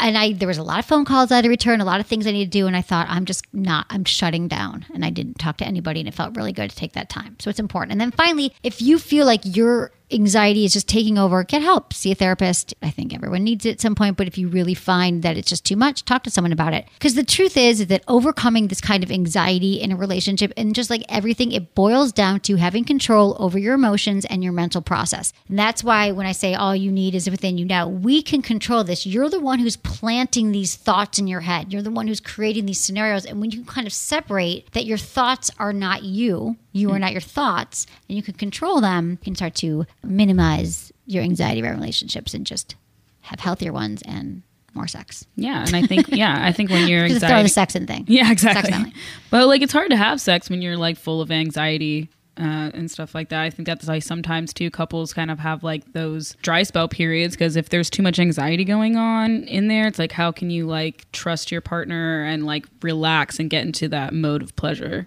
[0.00, 2.00] And I there was a lot of phone calls I had to return, a lot
[2.00, 3.84] of things I need to do, and I thought I'm just not.
[3.90, 6.76] I'm shutting down, and I didn't talk to anybody, and it felt really good to
[6.76, 7.36] take that time.
[7.38, 7.92] So it's important.
[7.92, 11.92] And then finally, if you feel like you're anxiety is just taking over, get help.
[11.92, 12.74] See a therapist.
[12.82, 15.48] I think everyone needs it at some point, but if you really find that it's
[15.48, 16.86] just too much, talk to someone about it.
[16.94, 20.74] Because the truth is, is that overcoming this kind of anxiety in a relationship and
[20.74, 24.82] just like everything, it boils down to having control over your emotions and your mental
[24.82, 25.32] process.
[25.48, 28.42] And that's why when I say all you need is within you now, we can
[28.42, 29.06] control this.
[29.06, 31.72] You're the one who's planting these thoughts in your head.
[31.72, 33.24] You're the one who's creating these scenarios.
[33.24, 37.00] And when you kind of separate that your thoughts are not you, you are hmm.
[37.00, 41.62] not your thoughts, and you can control them, you can start to minimize your anxiety
[41.62, 42.76] around relationships and just
[43.22, 44.42] have healthier ones and
[44.74, 45.26] more sex.
[45.36, 48.04] Yeah, and I think yeah, I think when you're Just throw the sex in thing.
[48.08, 48.92] yeah, exactly.
[49.30, 52.08] But like, it's hard to have sex when you're like full of anxiety.
[52.38, 53.42] Uh, and stuff like that.
[53.42, 57.34] I think that's why sometimes two couples kind of have like those dry spell periods
[57.34, 60.66] because if there's too much anxiety going on in there, it's like how can you
[60.66, 65.04] like trust your partner and like relax and get into that mode of pleasure?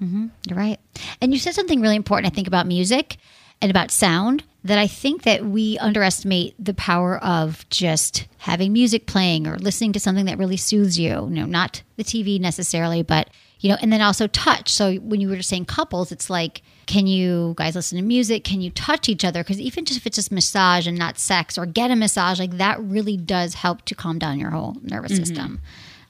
[0.48, 0.80] You're right.
[1.20, 3.18] And you said something really important, I think, about music
[3.60, 9.06] and about sound that I think that we underestimate the power of just having music
[9.06, 11.12] playing or listening to something that really soothes you.
[11.12, 14.72] You know, not the TV necessarily, but you know, and then also touch.
[14.72, 18.44] So when you were just saying couples, it's like, can you guys listen to music?
[18.44, 19.44] Can you touch each other?
[19.44, 22.58] Because even just if it's just massage and not sex, or get a massage, like
[22.58, 25.62] that really does help to calm down your whole nervous system.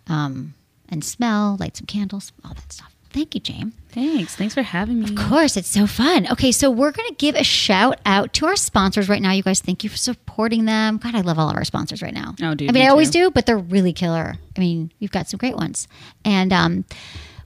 [0.08, 0.54] Um,
[0.88, 2.95] and smell, light some candles, all that stuff.
[3.16, 3.74] Thank you, James.
[3.92, 4.36] Thanks.
[4.36, 5.06] Thanks for having me.
[5.06, 6.28] Of course, it's so fun.
[6.34, 9.32] Okay, so we're going to give a shout out to our sponsors right now.
[9.32, 10.98] You guys, thank you for supporting them.
[10.98, 12.36] God, I love all of our sponsors right now.
[12.44, 13.20] Oh, dude, I mean, me I always too.
[13.20, 14.36] do, but they're really killer.
[14.58, 15.88] I mean, you've got some great ones,
[16.26, 16.84] and um,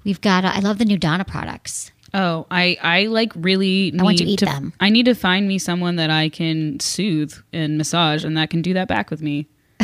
[0.03, 0.43] we've got.
[0.43, 1.91] Uh, I love the new Dona products.
[2.15, 4.73] Oh, I I like really need I want to eat to them.
[4.79, 8.63] I need to find me someone that I can soothe and massage and that can
[8.63, 9.45] do that back with me.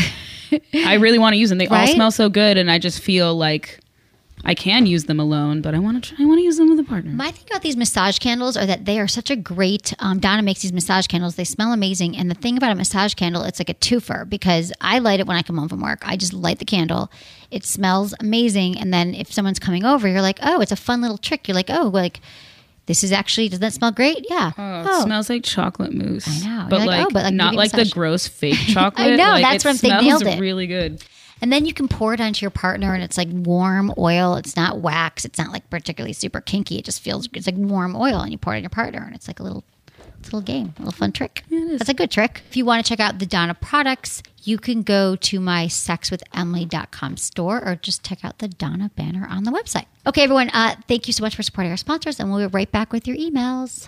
[0.73, 1.59] I really want to use them.
[1.59, 3.79] They all smell so good and I just feel like
[4.47, 6.69] I can use them alone, but I want to try I want to use them
[6.69, 7.11] with a partner.
[7.11, 9.93] My thing about these massage candles are that they are such a great.
[9.99, 11.35] Um, Dona makes these massage candles.
[11.35, 12.15] They smell amazing.
[12.15, 15.25] And the thing about a massage candle, it's like a twofer because I light it
[15.25, 16.07] when I come home from work.
[16.07, 17.11] I just light the candle.
[17.49, 18.77] It smells amazing.
[18.77, 21.47] And then if someone's coming over, you're like, oh, it's a fun little trick.
[21.47, 22.19] You're like, oh, like
[22.85, 24.25] this is actually does that smell great?
[24.29, 24.51] Yeah.
[24.57, 26.27] Oh, it smells like chocolate mousse.
[26.27, 26.67] I know.
[26.69, 29.07] But like, like, oh, but, like, not like the gross fake chocolate.
[29.07, 30.39] I know, Like, that's it what I'm smells Nailed it.
[30.39, 31.03] really good.
[31.41, 34.35] And then you can pour it onto your partner, and it's like warm oil.
[34.35, 35.25] It's not wax.
[35.25, 36.77] It's not like particularly super kinky.
[36.77, 39.13] It just feels it's like warm oil, and you pour it on your partner, and
[39.15, 39.63] it's like a little,
[40.19, 41.43] it's a little game, a little fun trick.
[41.49, 42.41] That's a good trick.
[42.49, 47.17] If you want to check out the Dona products, you can go to my sexwithemily.com
[47.17, 49.85] store or just check out the Dona banner on the website.
[50.07, 50.49] Okay, everyone.
[50.53, 53.07] Uh, thank you so much for supporting our sponsors, and we'll be right back with
[53.07, 53.85] your emails.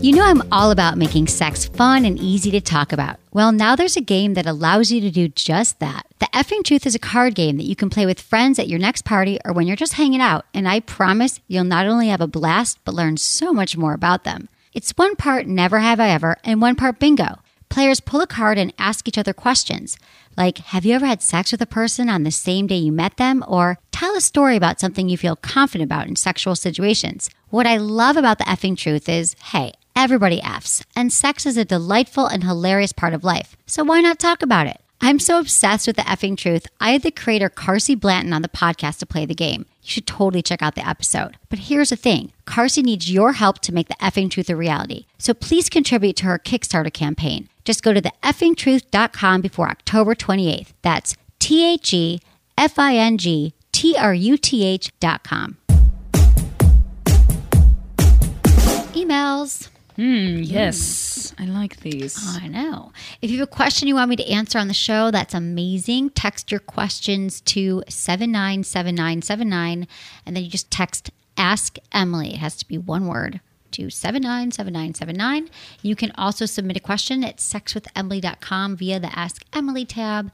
[0.00, 3.18] You know, I'm all about making sex fun and easy to talk about.
[3.32, 6.06] Well, now there's a game that allows you to do just that.
[6.20, 8.78] The Effing Truth is a card game that you can play with friends at your
[8.78, 12.20] next party or when you're just hanging out, and I promise you'll not only have
[12.20, 14.48] a blast, but learn so much more about them.
[14.72, 17.40] It's one part never have I ever and one part bingo.
[17.68, 19.98] Players pull a card and ask each other questions
[20.36, 23.16] like Have you ever had sex with a person on the same day you met
[23.16, 23.44] them?
[23.48, 27.28] Or tell a story about something you feel confident about in sexual situations.
[27.50, 31.64] What I love about the effing truth is hey, everybody Fs, and sex is a
[31.64, 33.56] delightful and hilarious part of life.
[33.66, 34.80] So why not talk about it?
[35.00, 36.68] I'm so obsessed with the effing truth.
[36.80, 39.66] I had the creator Carsey Blanton on the podcast to play the game.
[39.82, 41.36] You should totally check out the episode.
[41.48, 45.06] But here's the thing Carsey needs your help to make the effing truth a reality.
[45.18, 47.48] So please contribute to her Kickstarter campaign.
[47.64, 50.68] Just go to the effingtruth.com before October 28th.
[50.82, 52.20] That's T H E
[52.56, 55.56] F I N G T R U T H dot com.
[58.94, 59.68] Emails.
[59.98, 62.16] Mm, yes, I like these.
[62.40, 62.92] I know.
[63.20, 66.10] If you have a question you want me to answer on the show, that's amazing.
[66.10, 69.88] Text your questions to 797979
[70.24, 72.34] and then you just text Ask Emily.
[72.34, 73.40] It has to be one word
[73.72, 75.50] to 797979.
[75.82, 80.30] You can also submit a question at sexwithemily.com via the Ask Emily tab.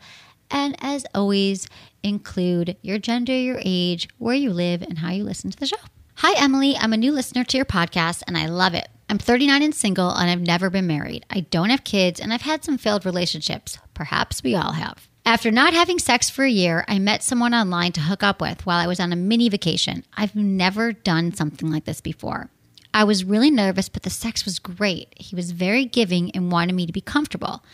[0.51, 1.69] And as always,
[2.03, 5.77] include your gender, your age, where you live, and how you listen to the show.
[6.17, 6.77] Hi, Emily.
[6.77, 8.89] I'm a new listener to your podcast and I love it.
[9.09, 11.27] I'm 39 and single and I've never been married.
[11.31, 13.79] I don't have kids and I've had some failed relationships.
[13.93, 15.09] Perhaps we all have.
[15.27, 18.67] After not having sex for a year, I met someone online to hook up with
[18.67, 20.05] while I was on a mini vacation.
[20.17, 22.51] I've never done something like this before.
[22.93, 25.15] I was really nervous, but the sex was great.
[25.17, 27.65] He was very giving and wanted me to be comfortable.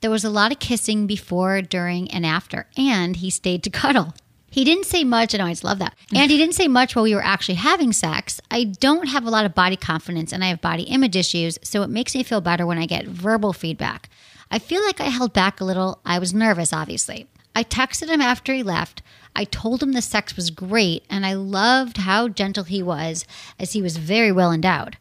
[0.00, 4.14] There was a lot of kissing before, during, and after, and he stayed to cuddle.
[4.50, 5.94] He didn't say much, and I always love that.
[6.14, 8.40] And he didn't say much while we were actually having sex.
[8.50, 11.82] I don't have a lot of body confidence and I have body image issues, so
[11.82, 14.08] it makes me feel better when I get verbal feedback.
[14.50, 16.00] I feel like I held back a little.
[16.04, 17.26] I was nervous, obviously.
[17.54, 19.02] I texted him after he left.
[19.36, 23.26] I told him the sex was great, and I loved how gentle he was,
[23.58, 24.96] as he was very well endowed.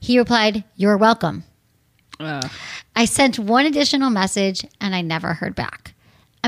[0.00, 1.44] He replied, You're welcome.
[2.20, 2.50] Ugh.
[2.96, 5.94] I sent one additional message and I never heard back.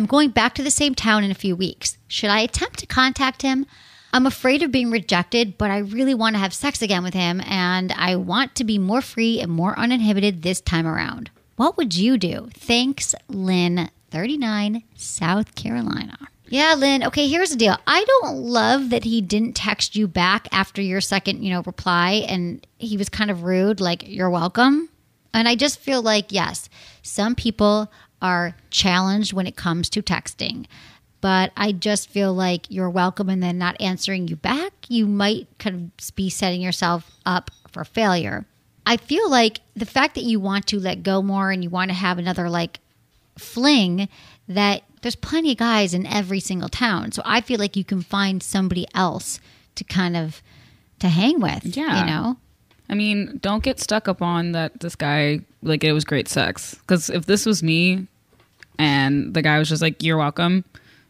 [0.01, 1.99] I'm going back to the same town in a few weeks.
[2.09, 3.67] Should I attempt to contact him?
[4.15, 7.43] I'm afraid of being rejected, but I really want to have sex again with him
[7.43, 11.31] and I want to be more free and more uninhibited this time around.
[11.57, 12.49] What would you do?
[12.55, 16.17] Thanks, Lynn, 39, South Carolina.
[16.49, 17.05] Yeah, Lynn.
[17.05, 17.77] Okay, here's the deal.
[17.87, 22.25] I don't love that he didn't text you back after your second, you know, reply
[22.27, 24.89] and he was kind of rude, like, you're welcome.
[25.35, 26.71] And I just feel like, yes,
[27.03, 30.67] some people are challenged when it comes to texting.
[31.21, 35.47] But I just feel like you're welcome and then not answering you back, you might
[35.59, 38.47] kind of be setting yourself up for failure.
[38.87, 41.91] I feel like the fact that you want to let go more and you want
[41.91, 42.81] to have another like
[43.39, 44.09] fling
[44.49, 47.13] that there's plenty of guys in every single town.
[47.13, 49.41] So I feel like you can find somebody else
[49.77, 50.43] to kind of
[50.99, 51.77] to hang with.
[51.77, 52.01] Yeah.
[52.01, 52.37] You know?
[52.91, 56.75] I mean, don't get stuck up on that this guy like it was great sex.
[56.75, 58.07] Because if this was me,
[58.79, 60.65] and the guy was just like, "You're welcome,"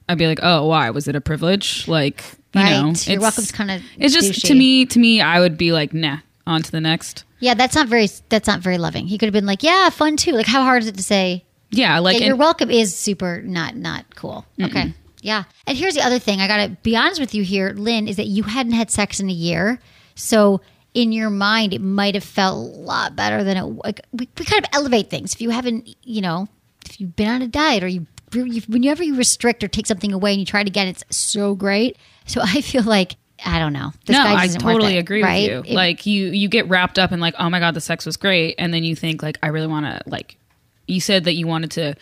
[0.09, 0.91] I'd be like, "Oh, why?
[0.91, 2.23] Was it a privilege?" Like,
[2.55, 2.71] you Right.
[2.71, 4.49] know, You're it's- welcome's kinda It's just douchey.
[4.49, 4.87] to me.
[4.87, 7.23] To me, I would be like, "Nah." On to the next.
[7.39, 9.07] Yeah, that's not very that's not very loving.
[9.07, 10.33] He could have been like, Yeah, fun too.
[10.33, 13.41] Like how hard is it to say Yeah, like yeah, your and- welcome is super
[13.45, 14.45] not not cool.
[14.61, 14.93] Okay.
[15.23, 15.45] Yeah.
[15.67, 16.41] And here's the other thing.
[16.41, 19.21] I got to be honest with you here, Lynn, is that you hadn't had sex
[19.21, 19.79] in a year.
[20.17, 20.61] So
[20.95, 23.63] in your mind, it might have felt a lot better than it.
[23.63, 25.35] Like, we, we kind of elevate things.
[25.35, 26.49] If you haven't, you know,
[26.87, 30.13] if you've been on a diet or you, you, whenever you restrict or take something
[30.13, 31.97] away and you try it again, it's so great.
[32.27, 33.93] So I feel like I don't know.
[34.05, 35.57] This no, guy I totally it, agree right?
[35.57, 35.73] with you.
[35.73, 38.17] It- like you, you get wrapped up in like, oh my god, the sex was
[38.17, 40.37] great, and then you think like, I really want to like.
[40.87, 41.95] You said that you wanted to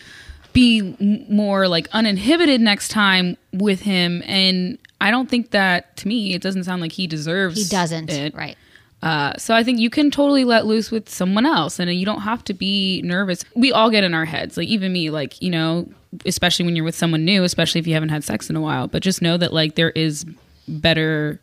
[0.55, 0.96] be
[1.29, 6.42] more like uninhibited next time with him, and I don't think that to me it
[6.42, 7.57] doesn't sound like he deserves.
[7.57, 8.11] he doesn't.
[8.11, 8.35] it.
[8.35, 8.57] Right.
[9.02, 12.22] Uh, so I think you can totally let loose with someone else, and you don't
[12.22, 13.44] have to be nervous.
[13.54, 15.88] We all get in our heads, like even me, like you know,
[16.26, 18.88] especially when you're with someone new, especially if you haven't had sex in a while.
[18.88, 20.26] But just know that like there is
[20.66, 21.40] better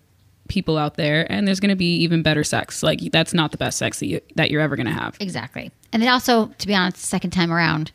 [0.48, 2.84] people out there, and there's going to be even better sex.
[2.84, 5.16] Like that's not the best sex that, you, that you're ever going to have.
[5.20, 5.72] Exactly.
[5.94, 7.92] And then also, to be honest, second time around,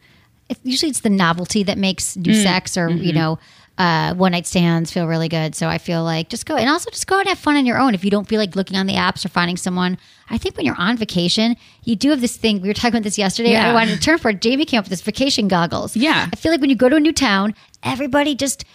[0.48, 2.42] it, usually it's the novelty that makes new Mm.
[2.42, 3.04] sex or, Mm-hmm.
[3.04, 3.38] you know,
[3.80, 5.54] uh, one night stands feel really good.
[5.54, 7.64] So I feel like just go and also just go out and have fun on
[7.64, 7.94] your own.
[7.94, 9.96] If you don't feel like looking on the apps or finding someone,
[10.28, 12.60] I think when you're on vacation, you do have this thing.
[12.60, 13.52] We were talking about this yesterday.
[13.52, 13.70] Yeah.
[13.70, 14.42] I wanted to turn for it.
[14.42, 15.96] Jamie came up with this vacation goggles.
[15.96, 16.28] Yeah.
[16.30, 18.66] I feel like when you go to a new town, everybody just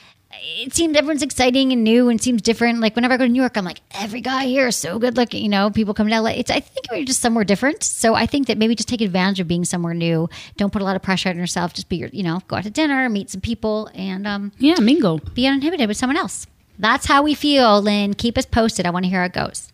[0.41, 2.79] it seems everyone's exciting and new and seems different.
[2.79, 5.17] Like whenever I go to New York, I'm like, every guy here is so good
[5.17, 5.43] looking.
[5.43, 6.31] You know, people come to LA.
[6.31, 7.83] It's I think we're just somewhere different.
[7.83, 10.29] So I think that maybe just take advantage of being somewhere new.
[10.57, 11.73] Don't put a lot of pressure on yourself.
[11.73, 14.79] Just be your, you know, go out to dinner, meet some people, and um, Yeah,
[14.79, 15.19] mingle.
[15.33, 16.47] be uninhibited with someone else.
[16.77, 18.13] That's how we feel, Lynn.
[18.15, 18.85] Keep us posted.
[18.85, 19.71] I want to hear how it goes.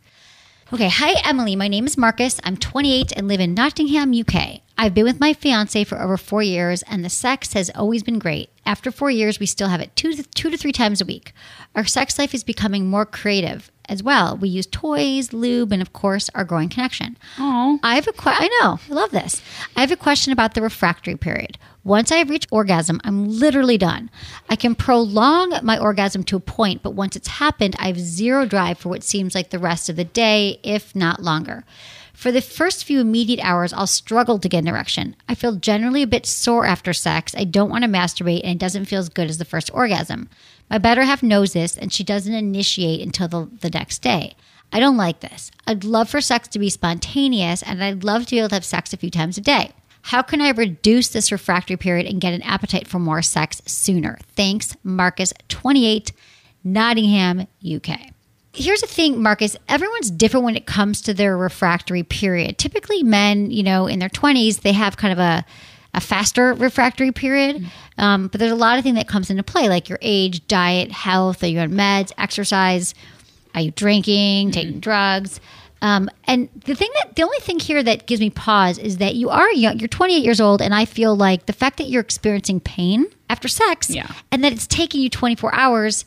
[0.73, 1.55] Okay, hi Emily.
[1.57, 2.39] My name is Marcus.
[2.45, 4.61] I'm 28 and live in Nottingham, UK.
[4.81, 8.17] I've been with my fiance for over four years, and the sex has always been
[8.17, 8.49] great.
[8.65, 11.33] After four years, we still have it two to, two to three times a week.
[11.75, 14.35] Our sex life is becoming more creative as well.
[14.35, 17.15] We use toys, lube, and of course, our growing connection.
[17.37, 19.43] Oh, I have a que- I know, I love this.
[19.75, 21.59] I have a question about the refractory period.
[21.83, 24.09] Once I have reached orgasm, I'm literally done.
[24.49, 28.47] I can prolong my orgasm to a point, but once it's happened, I have zero
[28.47, 31.65] drive for what seems like the rest of the day, if not longer.
[32.21, 35.15] For the first few immediate hours, I'll struggle to get an erection.
[35.27, 37.33] I feel generally a bit sore after sex.
[37.35, 40.29] I don't want to masturbate, and it doesn't feel as good as the first orgasm.
[40.69, 44.35] My better half knows this, and she doesn't initiate until the, the next day.
[44.71, 45.49] I don't like this.
[45.65, 48.65] I'd love for sex to be spontaneous, and I'd love to be able to have
[48.65, 49.71] sex a few times a day.
[50.03, 54.19] How can I reduce this refractory period and get an appetite for more sex sooner?
[54.35, 56.11] Thanks, Marcus, 28,
[56.63, 58.11] Nottingham, UK.
[58.53, 59.55] Here's the thing, Marcus.
[59.69, 62.57] Everyone's different when it comes to their refractory period.
[62.57, 65.45] Typically, men, you know, in their 20s, they have kind of a
[65.93, 67.65] a faster refractory period.
[67.97, 70.89] Um, but there's a lot of things that comes into play, like your age, diet,
[70.89, 71.43] health.
[71.43, 72.93] Are you on meds, exercise?
[73.53, 75.41] Are you drinking, taking drugs?
[75.81, 79.15] Um, and the thing that the only thing here that gives me pause is that
[79.15, 79.79] you are young.
[79.79, 83.49] You're 28 years old, and I feel like the fact that you're experiencing pain after
[83.49, 84.07] sex, Yeah.
[84.31, 86.05] and that it's taking you 24 hours.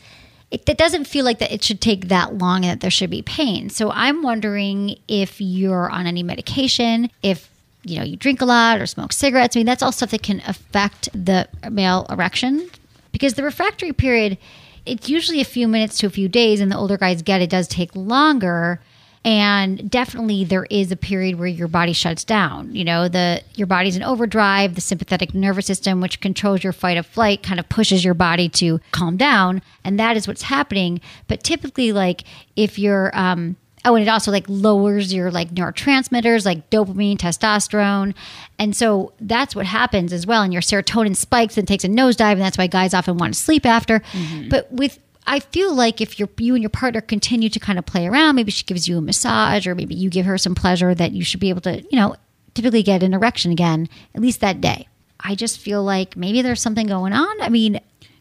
[0.54, 3.10] It, that doesn't feel like that it should take that long and that there should
[3.10, 3.70] be pain.
[3.70, 7.50] So I'm wondering if you're on any medication, if
[7.82, 9.56] you know you drink a lot or smoke cigarettes.
[9.56, 12.70] I mean, that's all stuff that can affect the male erection
[13.12, 14.38] because the refractory period
[14.86, 17.50] it's usually a few minutes to a few days, and the older guys get it
[17.50, 18.80] does take longer.
[19.24, 22.74] And definitely, there is a period where your body shuts down.
[22.74, 24.74] You know, the your body's in overdrive.
[24.74, 28.50] The sympathetic nervous system, which controls your fight or flight, kind of pushes your body
[28.50, 31.00] to calm down, and that is what's happening.
[31.26, 32.24] But typically, like
[32.54, 38.14] if you're um, Oh, and it also like lowers your like neurotransmitters like dopamine, testosterone.
[38.58, 40.42] And so that's what happens as well.
[40.42, 42.32] And your serotonin spikes and takes a nosedive.
[42.32, 44.00] And that's why guys often want to sleep after.
[44.48, 47.86] But with, I feel like if you're, you and your partner continue to kind of
[47.86, 50.94] play around, maybe she gives you a massage or maybe you give her some pleasure
[50.94, 52.16] that you should be able to, you know,
[52.54, 54.86] typically get an erection again, at least that day.
[55.18, 57.40] I just feel like maybe there's something going on.
[57.40, 57.80] I mean,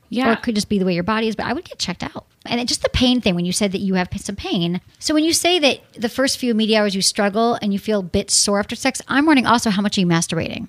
[0.09, 0.29] Yeah.
[0.29, 2.03] or it could just be the way your body is, but I would get checked
[2.03, 2.25] out.
[2.45, 4.79] And it, just the pain thing when you said that you have some pain.
[4.99, 7.99] So when you say that the first few media hours you struggle and you feel
[7.99, 10.67] a bit sore after sex, I'm wondering also how much are you masturbating?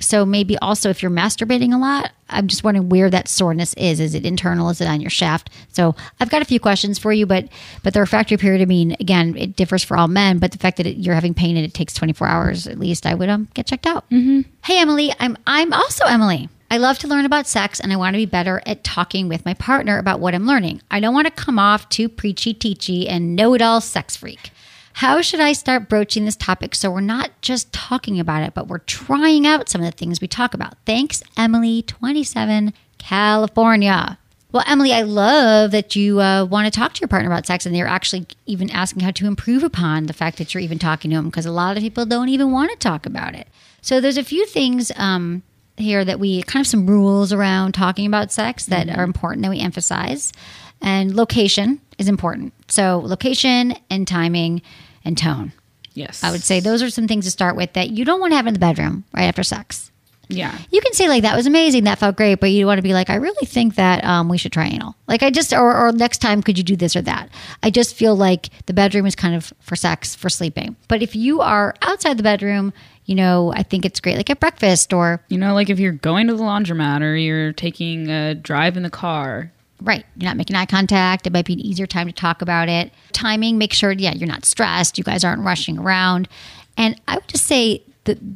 [0.00, 4.00] So maybe also if you're masturbating a lot, I'm just wondering where that soreness is.
[4.00, 4.70] Is it internal?
[4.70, 5.50] Is it on your shaft?
[5.68, 7.48] So I've got a few questions for you, but
[7.82, 10.38] but the refractory period, I mean, again, it differs for all men.
[10.38, 13.06] But the fact that it, you're having pain and it takes 24 hours at least,
[13.06, 14.08] I would um, get checked out.
[14.10, 14.42] Mm-hmm.
[14.64, 16.48] Hey Emily, I'm I'm also Emily.
[16.72, 19.44] I love to learn about sex and I want to be better at talking with
[19.44, 20.80] my partner about what I'm learning.
[20.88, 24.52] I don't want to come off too preachy teachy and know it all sex freak.
[25.00, 28.68] How should I start broaching this topic so we're not just talking about it, but
[28.68, 30.74] we're trying out some of the things we talk about?
[30.84, 34.18] Thanks, Emily, 27, California.
[34.52, 37.64] Well, Emily, I love that you uh, want to talk to your partner about sex
[37.64, 41.12] and they're actually even asking how to improve upon the fact that you're even talking
[41.12, 43.48] to them because a lot of people don't even want to talk about it.
[43.80, 45.42] So there's a few things um,
[45.78, 49.50] here that we kind of some rules around talking about sex that are important that
[49.50, 50.30] we emphasize.
[50.82, 52.52] And location is important.
[52.68, 54.60] So location and timing
[55.10, 55.52] and tone.
[55.92, 56.22] yes.
[56.22, 58.36] I would say those are some things to start with that you don't want to
[58.36, 59.90] have in the bedroom right after sex.
[60.28, 60.56] Yeah.
[60.70, 62.94] You can say like that was amazing, that felt great, but you want to be
[62.94, 64.94] like, I really think that um, we should try anal.
[65.08, 67.28] Like I just, or, or next time, could you do this or that?
[67.64, 70.76] I just feel like the bedroom is kind of for sex, for sleeping.
[70.86, 72.72] But if you are outside the bedroom,
[73.06, 75.90] you know, I think it's great, like at breakfast or You know, like if you're
[75.90, 79.50] going to the laundromat or you're taking a drive in the car,
[79.80, 80.04] Right.
[80.16, 81.26] You're not making eye contact.
[81.26, 82.92] It might be an easier time to talk about it.
[83.12, 84.98] Timing, make sure, yeah, you're not stressed.
[84.98, 86.28] You guys aren't rushing around.
[86.76, 87.82] And I would just say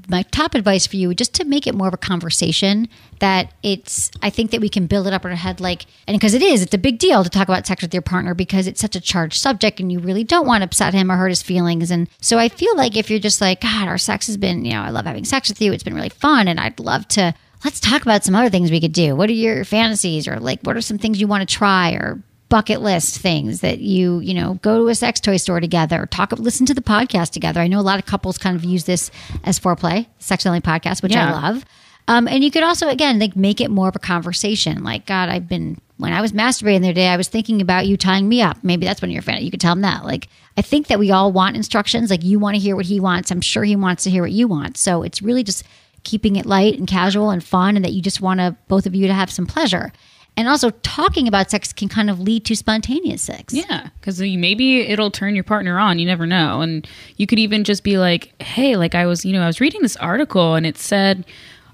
[0.09, 2.89] my top advice for you, just to make it more of a conversation,
[3.21, 6.15] that it's, I think that we can build it up in our head like, and
[6.15, 8.67] because it is, it's a big deal to talk about sex with your partner because
[8.67, 11.29] it's such a charged subject and you really don't want to upset him or hurt
[11.29, 11.91] his feelings.
[11.91, 14.73] And so I feel like if you're just like, God, our sex has been, you
[14.73, 15.73] know, I love having sex with you.
[15.73, 16.47] It's been really fun.
[16.47, 17.35] And I'd love to,
[17.65, 19.17] let's talk about some other things we could do.
[19.17, 22.23] What are your fantasies or like what are some things you want to try or
[22.51, 26.33] bucket list things that you, you know, go to a sex toy store together, talk
[26.33, 27.61] listen to the podcast together.
[27.61, 29.11] I know a lot of couples kind of use this
[29.43, 31.65] as foreplay, sex only podcast, which I love.
[32.07, 34.85] Um, and you could also again like make it more of a conversation.
[34.85, 37.87] Like, God, I've been when I was masturbating the other day, I was thinking about
[37.87, 38.59] you tying me up.
[38.63, 39.47] Maybe that's one of your fantasies.
[39.47, 40.05] You could tell him that.
[40.05, 42.11] Like, I think that we all want instructions.
[42.11, 43.31] Like, you want to hear what he wants.
[43.31, 44.77] I'm sure he wants to hear what you want.
[44.77, 45.65] So it's really just
[46.05, 48.95] keeping it light and casual and fun, and that you just want to both of
[48.95, 49.93] you to have some pleasure.
[50.37, 53.55] And also, talking about sex can kind of lead to spontaneous sex.
[53.55, 56.01] Yeah, because maybe it'll turn your partner on.
[56.01, 56.87] You never know, and
[57.17, 59.83] you could even just be like, "Hey, like I was, you know, I was reading
[59.83, 61.25] this article, and it said,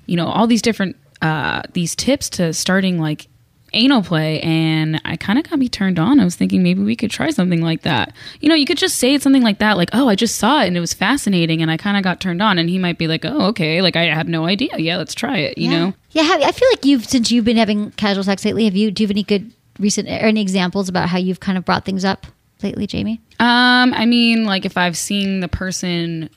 [0.05, 3.28] you know, all these different uh, these tips to starting like
[3.73, 6.21] anal play, and I kind of got me turned on.
[6.21, 8.12] I was thinking maybe we could try something like that.
[8.41, 10.66] You know, you could just say something like that, like, "Oh, I just saw it,
[10.68, 13.07] and it was fascinating, and I kind of got turned on," and he might be
[13.07, 14.77] like, "Oh, okay, like I had no idea.
[14.79, 15.95] Yeah, let's try it." You know.
[16.12, 18.64] Yeah, have, I feel like you've since you've been having casual sex lately.
[18.64, 18.91] Have you?
[18.91, 21.85] Do you have any good recent or any examples about how you've kind of brought
[21.85, 22.27] things up
[22.62, 23.21] lately, Jamie?
[23.39, 26.31] Um, I mean, like if I've seen the person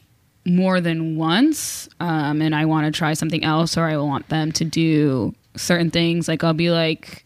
[0.46, 4.52] more than once, um, and I want to try something else, or I want them
[4.54, 7.24] to do certain things, like I'll be like,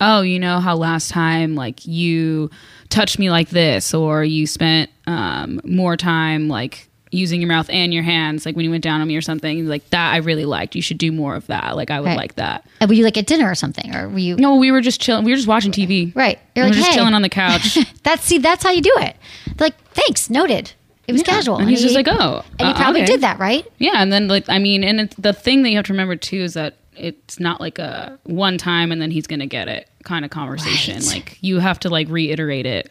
[0.00, 2.50] "Oh, you know how last time like you
[2.88, 7.92] touched me like this, or you spent um, more time like." Using your mouth and
[7.92, 10.44] your hands, like when you went down on me or something, like that I really
[10.44, 10.76] liked.
[10.76, 11.74] You should do more of that.
[11.74, 12.16] Like I would Right.
[12.16, 12.64] like that.
[12.80, 14.36] Uh, Were you like at dinner or something, or were you?
[14.36, 15.24] No, we were just chilling.
[15.24, 16.14] We were just watching TV.
[16.14, 16.38] Right.
[16.54, 16.94] You're were like, just hey.
[16.94, 17.76] chilling on the couch.
[18.04, 19.16] That's see, that's how you do it.
[19.56, 20.70] They're like, thanks, noted.
[21.08, 21.34] It was Yeah.
[21.34, 23.66] casual, And he's just like, "Oh, and you uh, probably okay." did that, right?
[23.78, 26.14] Yeah, and then like I mean, and it's, the thing that you have to remember
[26.14, 29.88] too is that it's not like a one time and then he's gonna get it
[30.04, 30.96] kind of conversation.
[30.96, 31.06] Right.
[31.06, 32.90] Like you have to like reiterate it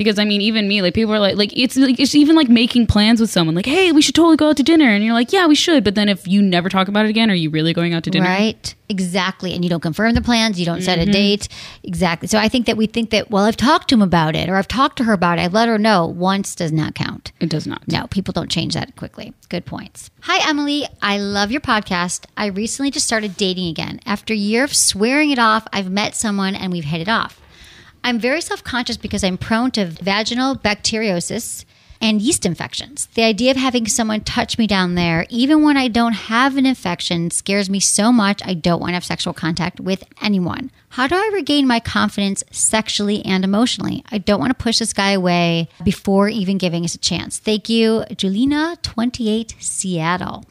[0.00, 2.48] because I mean, even me, like people are like, like it's like it's even like
[2.48, 5.12] making plans with someone, like, hey, we should totally go out to dinner, and you're
[5.12, 7.50] like, yeah, we should, but then if you never talk about it again, are you
[7.50, 8.24] really going out to dinner?
[8.24, 8.74] Right.
[8.88, 9.54] Exactly.
[9.54, 11.10] And you don't confirm the plans, you don't set Mm-hmm.
[11.10, 11.48] a date.
[11.84, 12.26] Exactly.
[12.28, 14.56] So I think that we think that, well, I've talked to him about it or
[14.56, 15.42] I've talked to her about it.
[15.42, 16.06] I've let her know.
[16.06, 17.30] Once does not count.
[17.40, 17.86] It does not.
[17.86, 19.32] No, people don't change that quickly.
[19.48, 20.10] Good points.
[20.22, 20.86] Hi, Emily.
[21.00, 22.24] I love your podcast.
[22.36, 24.00] I recently just started dating again.
[24.06, 27.39] After a year of swearing it off, I've met someone and we've hit it off.
[28.02, 31.64] I'm very self conscious because I'm prone to vaginal bacteriosis.
[32.02, 33.08] and yeast infections.
[33.12, 36.64] The idea of having someone touch me down there, even when I don't have an
[36.64, 40.70] infection, scares me so much I don't want to have sexual contact with anyone.
[40.88, 44.02] How do I regain my confidence sexually and emotionally?
[44.10, 47.38] I don't want to push this guy away before even giving us a chance.
[47.38, 50.46] Thank you, Julina28 Seattle.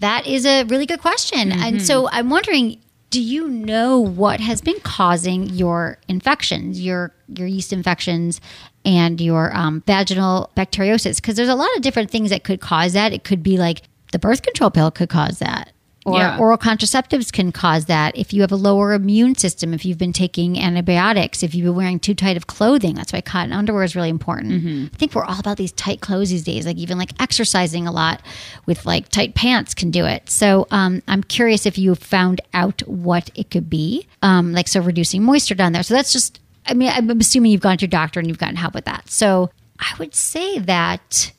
[0.00, 1.52] That is a really good question.
[1.52, 1.84] And mm-hmm.
[1.84, 2.80] so I'm wondering
[3.10, 8.40] do you know what has been causing your infections, your your yeast infections,
[8.84, 11.16] and your um, vaginal bacteriosis?
[11.16, 13.12] Because there's a lot of different things that could cause that.
[13.12, 13.82] It could be like
[14.12, 15.72] the birth control pill could cause that,
[16.04, 16.36] or Yeah.
[16.38, 18.16] oral contraceptives can cause that.
[18.16, 21.74] If you have a lower immune system, if you've been taking antibiotics, if you've been
[21.74, 24.90] wearing too tight of clothing, that's why cotton underwear is really important.
[24.92, 26.66] I think we're all about these tight clothes these days.
[26.66, 28.20] Like even like exercising a lot
[28.66, 30.28] with like tight pants can do it.
[30.28, 34.06] So um, I'm curious if you found out what it could be.
[34.22, 35.82] Um, like so reducing moisture down there.
[35.82, 36.40] So that's just.
[36.66, 39.10] I mean, I'm assuming you've gone to your doctor and you've gotten help with that.
[39.10, 41.32] So I would say that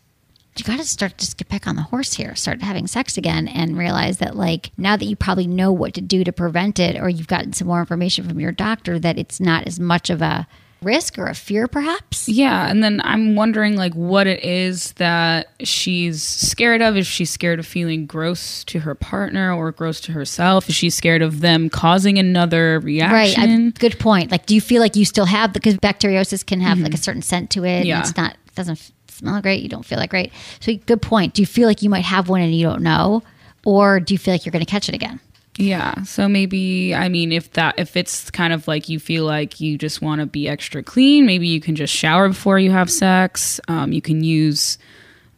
[0.57, 3.47] you got to start just get back on the horse here start having sex again
[3.47, 6.99] and realize that like now that you probably know what to do to prevent it
[6.99, 10.21] or you've gotten some more information from your doctor that it's not as much of
[10.21, 10.47] a
[10.81, 15.47] risk or a fear perhaps Yeah, and then I'm wondering like what it is that
[15.61, 16.95] she's scared of.
[16.95, 20.69] Is she scared of feeling gross to her partner or gross to herself?
[20.69, 23.67] Is she scared of them causing another right reaction?
[23.67, 26.77] I, good point like do you feel like you still have because bacteriosis can have
[26.77, 27.01] like a mm-hmm.
[27.01, 27.97] certain scent to it Yeah.
[27.97, 31.33] and it's not it doesn't smell great you don't feel that great so good point
[31.33, 33.23] do you feel like you might have one and you don't know
[33.65, 35.19] or do you feel like you're going to catch it again
[35.57, 36.03] Yeah.
[36.03, 39.77] So maybe I mean if that if it's kind of like you feel like you
[39.77, 43.61] just want to be extra clean, maybe you can just shower before you have sex.
[43.69, 44.77] Um, you can use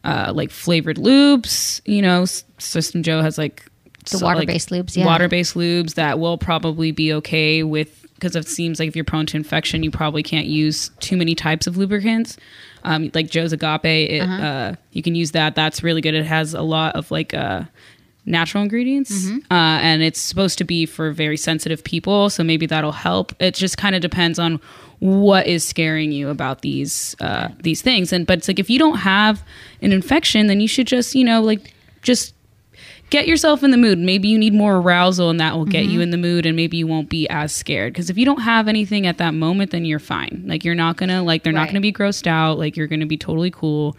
[0.02, 1.80] uh, like flavored lubes.
[1.86, 2.24] You know,
[2.58, 3.64] System JO has like
[4.10, 5.06] The so, water-based lubes, yeah.
[5.06, 9.26] Water-based lubes that will probably be okay with because it seems like if you're prone
[9.26, 12.36] to infection, you probably can't use too many types of lubricants.
[12.84, 14.42] Um, like JO's Agape, it, Uh-huh.
[14.42, 15.54] uh, you can use that.
[15.54, 16.14] That's really good.
[16.14, 17.62] It has a lot of like uh,
[18.26, 19.38] natural ingredients, Mm-hmm.
[19.52, 22.30] uh, and it's supposed to be for very sensitive people.
[22.30, 23.32] So maybe that'll help.
[23.40, 24.60] It just kind of depends on
[25.00, 28.12] what is scaring you about these uh, these things.
[28.12, 29.42] And but it's like if you don't have
[29.82, 32.34] an infection, then you should just you know like just
[33.10, 33.98] get yourself in the mood.
[33.98, 35.92] Maybe you need more arousal, and that will get Mm-hmm.
[35.92, 37.92] you in the mood, and maybe you won't be as scared.
[37.92, 40.44] Because if you don't have anything at that moment, then you're fine.
[40.46, 42.58] Like you're not gonna like they're not gonna be grossed out.
[42.58, 43.96] Like you're gonna be totally cool,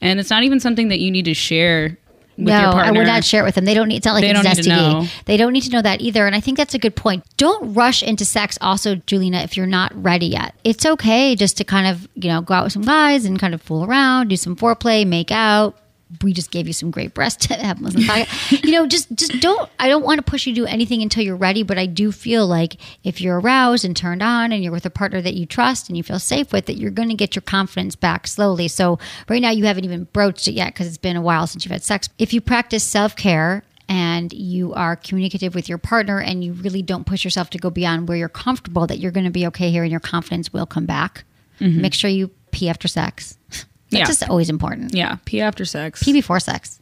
[0.00, 1.96] and it's not even something that you need to share.
[2.36, 3.66] With no, I would not share it with them.
[3.66, 3.96] They don't need.
[3.96, 5.06] It's not like They it's don't need to know.
[5.26, 6.26] They don't need to know that either.
[6.26, 7.22] And I think that's a good point.
[7.36, 8.56] Don't rush into sex.
[8.62, 12.40] Also, Julina, if you're not ready yet, it's okay just to kind of you know
[12.40, 15.76] go out with some guys and kind of fool around, do some foreplay, make out.
[16.22, 18.26] We just gave you some great breast to have listen to.
[18.62, 19.68] You know, just just don't.
[19.78, 21.62] I don't want to push you to do anything until you're ready.
[21.62, 24.90] But I do feel like if you're aroused and turned on, and you're with a
[24.90, 27.42] partner that you trust and you feel safe with, that you're going to get your
[27.42, 28.68] confidence back slowly.
[28.68, 28.98] So
[29.28, 31.72] right now you haven't even broached it yet because it's been a while since you've
[31.72, 32.08] had sex.
[32.18, 36.80] If you practice self care and you are communicative with your partner and you really
[36.80, 39.70] don't push yourself to go beyond where you're comfortable, that you're going to be okay
[39.70, 41.24] here and your confidence will come back.
[41.60, 41.80] Mm-hmm.
[41.80, 43.36] Make sure you pee after sex.
[43.90, 44.06] That's Yeah.
[44.06, 44.94] just always important.
[44.94, 46.02] Yeah, pee after sex.
[46.02, 46.78] Pee before sex.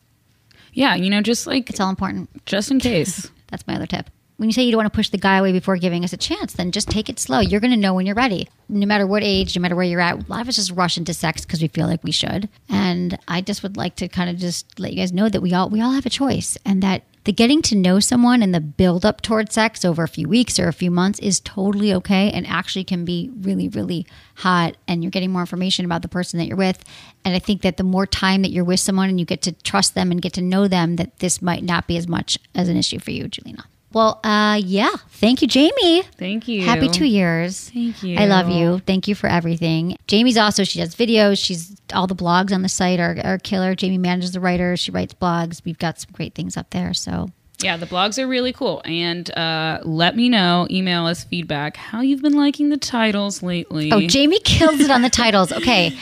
[0.72, 2.28] Yeah, you know, just like It's all important.
[2.46, 3.28] just in case.
[3.48, 4.10] That's my other tip.
[4.36, 6.16] When you say you don't want to push the guy away before giving us a
[6.16, 7.40] chance, then just take it slow.
[7.40, 8.46] You're going to know when you're ready.
[8.68, 10.96] No matter what age, no matter where you're at, a lot of us just rush
[10.96, 12.48] into sex because we feel like we should.
[12.68, 15.52] And I just would like to kind of just let you guys know that we
[15.54, 18.60] all we all have a choice, and that the getting to know someone and the
[18.60, 22.30] build up towards sex over a few weeks or a few months is totally okay,
[22.30, 24.06] and actually can be really really
[24.36, 24.78] hot.
[24.88, 26.82] And you're getting more information about the person that you're with.
[27.26, 29.52] And I think that the more time that you're with someone and you get to
[29.52, 32.70] trust them and get to know them, that this might not be as much as
[32.70, 33.64] an issue for you, Julina.
[33.92, 34.90] Well, uh, yeah.
[35.12, 36.02] Thank you, Jamie.
[36.18, 36.62] Thank you.
[36.64, 37.70] Happy two years.
[37.70, 38.18] Thank you.
[38.18, 38.80] I love you.
[38.86, 39.96] Thank you for everything.
[40.06, 41.42] Jamie's also, she does videos.
[41.42, 43.74] She's all the blogs on the site are, are killer.
[43.74, 44.78] Jamie manages the writers.
[44.80, 45.64] She writes blogs.
[45.64, 46.92] We've got some great things up there.
[46.92, 47.30] So
[47.62, 48.82] Yeah, the blogs are really cool.
[48.84, 53.90] And uh, let me know, email us feedback, how you've been liking the titles lately.
[53.90, 55.50] Oh, Jamie kills it on the titles.
[55.50, 55.96] Okay,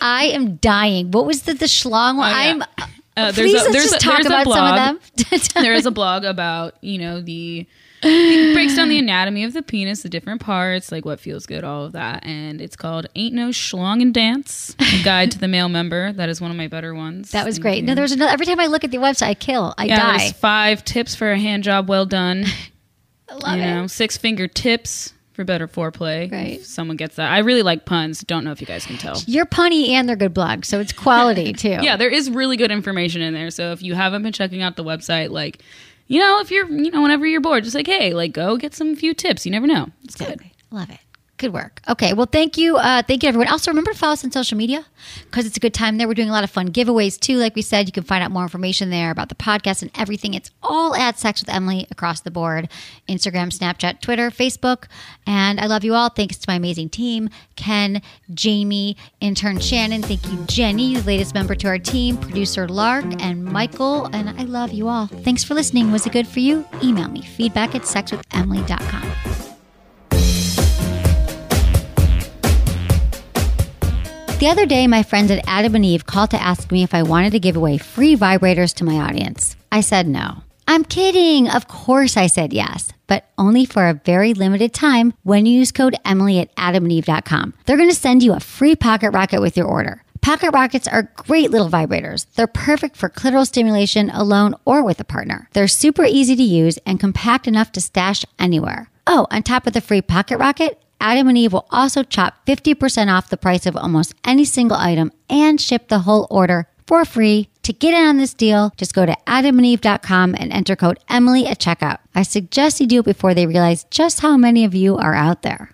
[0.00, 1.10] I am dying.
[1.10, 2.32] What was the the schlong one?
[2.32, 2.50] Oh, yeah.
[2.78, 2.90] I'm.
[3.16, 4.76] Uh, please there's just a- talk there's a some of blog.
[4.76, 5.62] them.
[5.62, 7.66] there is a blog about, you know, the
[8.04, 11.62] it breaks down the anatomy of the penis, the different parts, like what feels good,
[11.62, 12.26] all of that.
[12.26, 16.12] And it's called Ain't No Schlong and Dance, a guide to the male member.
[16.12, 17.30] That is one of my better ones.
[17.30, 17.76] that was great.
[17.76, 17.82] you.
[17.82, 18.32] No, there's another.
[18.32, 19.72] Every time I look at the website, I kill.
[19.78, 20.18] I yeah, die.
[20.18, 22.44] there's five tips for a hand job well done.
[23.28, 23.66] I love you it.
[23.66, 26.30] know, six finger tips for better foreplay.
[26.30, 26.60] Right.
[26.60, 27.30] If someone gets that.
[27.30, 28.20] I really like puns.
[28.20, 29.20] Don't know if you guys can tell.
[29.26, 31.78] You're punny and they're good blogs, so it's quality too.
[31.80, 33.50] Yeah, there is really good information in there.
[33.50, 35.60] So if you haven't been checking out the website, like,
[36.06, 38.74] you know, if you're, you know, whenever you're bored, just like, hey, like, go get
[38.74, 39.46] some few tips.
[39.46, 39.88] You never know.
[40.04, 40.40] It's good.
[40.70, 40.98] Love it.
[41.42, 41.80] Good work.
[41.88, 42.12] Okay.
[42.12, 42.76] Well, thank you.
[42.76, 43.48] Uh, thank you, everyone.
[43.48, 44.84] Also, remember to follow us on social media
[45.24, 46.06] because it's a good time there.
[46.06, 47.36] We're doing a lot of fun giveaways too.
[47.36, 50.34] Like we said, you can find out more information there about the podcast and everything.
[50.34, 52.68] It's all at Sex with Emily across the board
[53.08, 54.84] Instagram, Snapchat, Twitter, Facebook.
[55.26, 56.10] And I love you all.
[56.10, 58.00] Thanks to my amazing team Ken,
[58.32, 60.00] Jamie, intern Shannon.
[60.00, 64.04] Thank you, Jenny, the latest member to our team, producer Lark, and Michael.
[64.12, 65.08] And I love you all.
[65.08, 65.90] Thanks for listening.
[65.90, 66.64] Was it good for you?
[66.84, 69.41] Email me feedback at sexwithemily.com.
[74.42, 77.04] The other day, my friends at Adam and Eve called to ask me if I
[77.04, 79.54] wanted to give away free vibrators to my audience.
[79.70, 80.42] I said no.
[80.66, 81.48] I'm kidding.
[81.48, 85.70] Of course, I said yes, but only for a very limited time when you use
[85.70, 87.54] code Emily at adamandeve.com.
[87.66, 90.02] They're going to send you a free pocket rocket with your order.
[90.22, 92.26] Pocket rockets are great little vibrators.
[92.34, 95.48] They're perfect for clitoral stimulation alone or with a partner.
[95.52, 98.90] They're super easy to use and compact enough to stash anywhere.
[99.06, 103.12] Oh, on top of the free pocket rocket, Adam and Eve will also chop 50%
[103.12, 107.48] off the price of almost any single item and ship the whole order for free.
[107.64, 111.58] To get in on this deal, just go to adamandeve.com and enter code Emily at
[111.58, 111.98] checkout.
[112.14, 115.42] I suggest you do it before they realize just how many of you are out
[115.42, 115.71] there.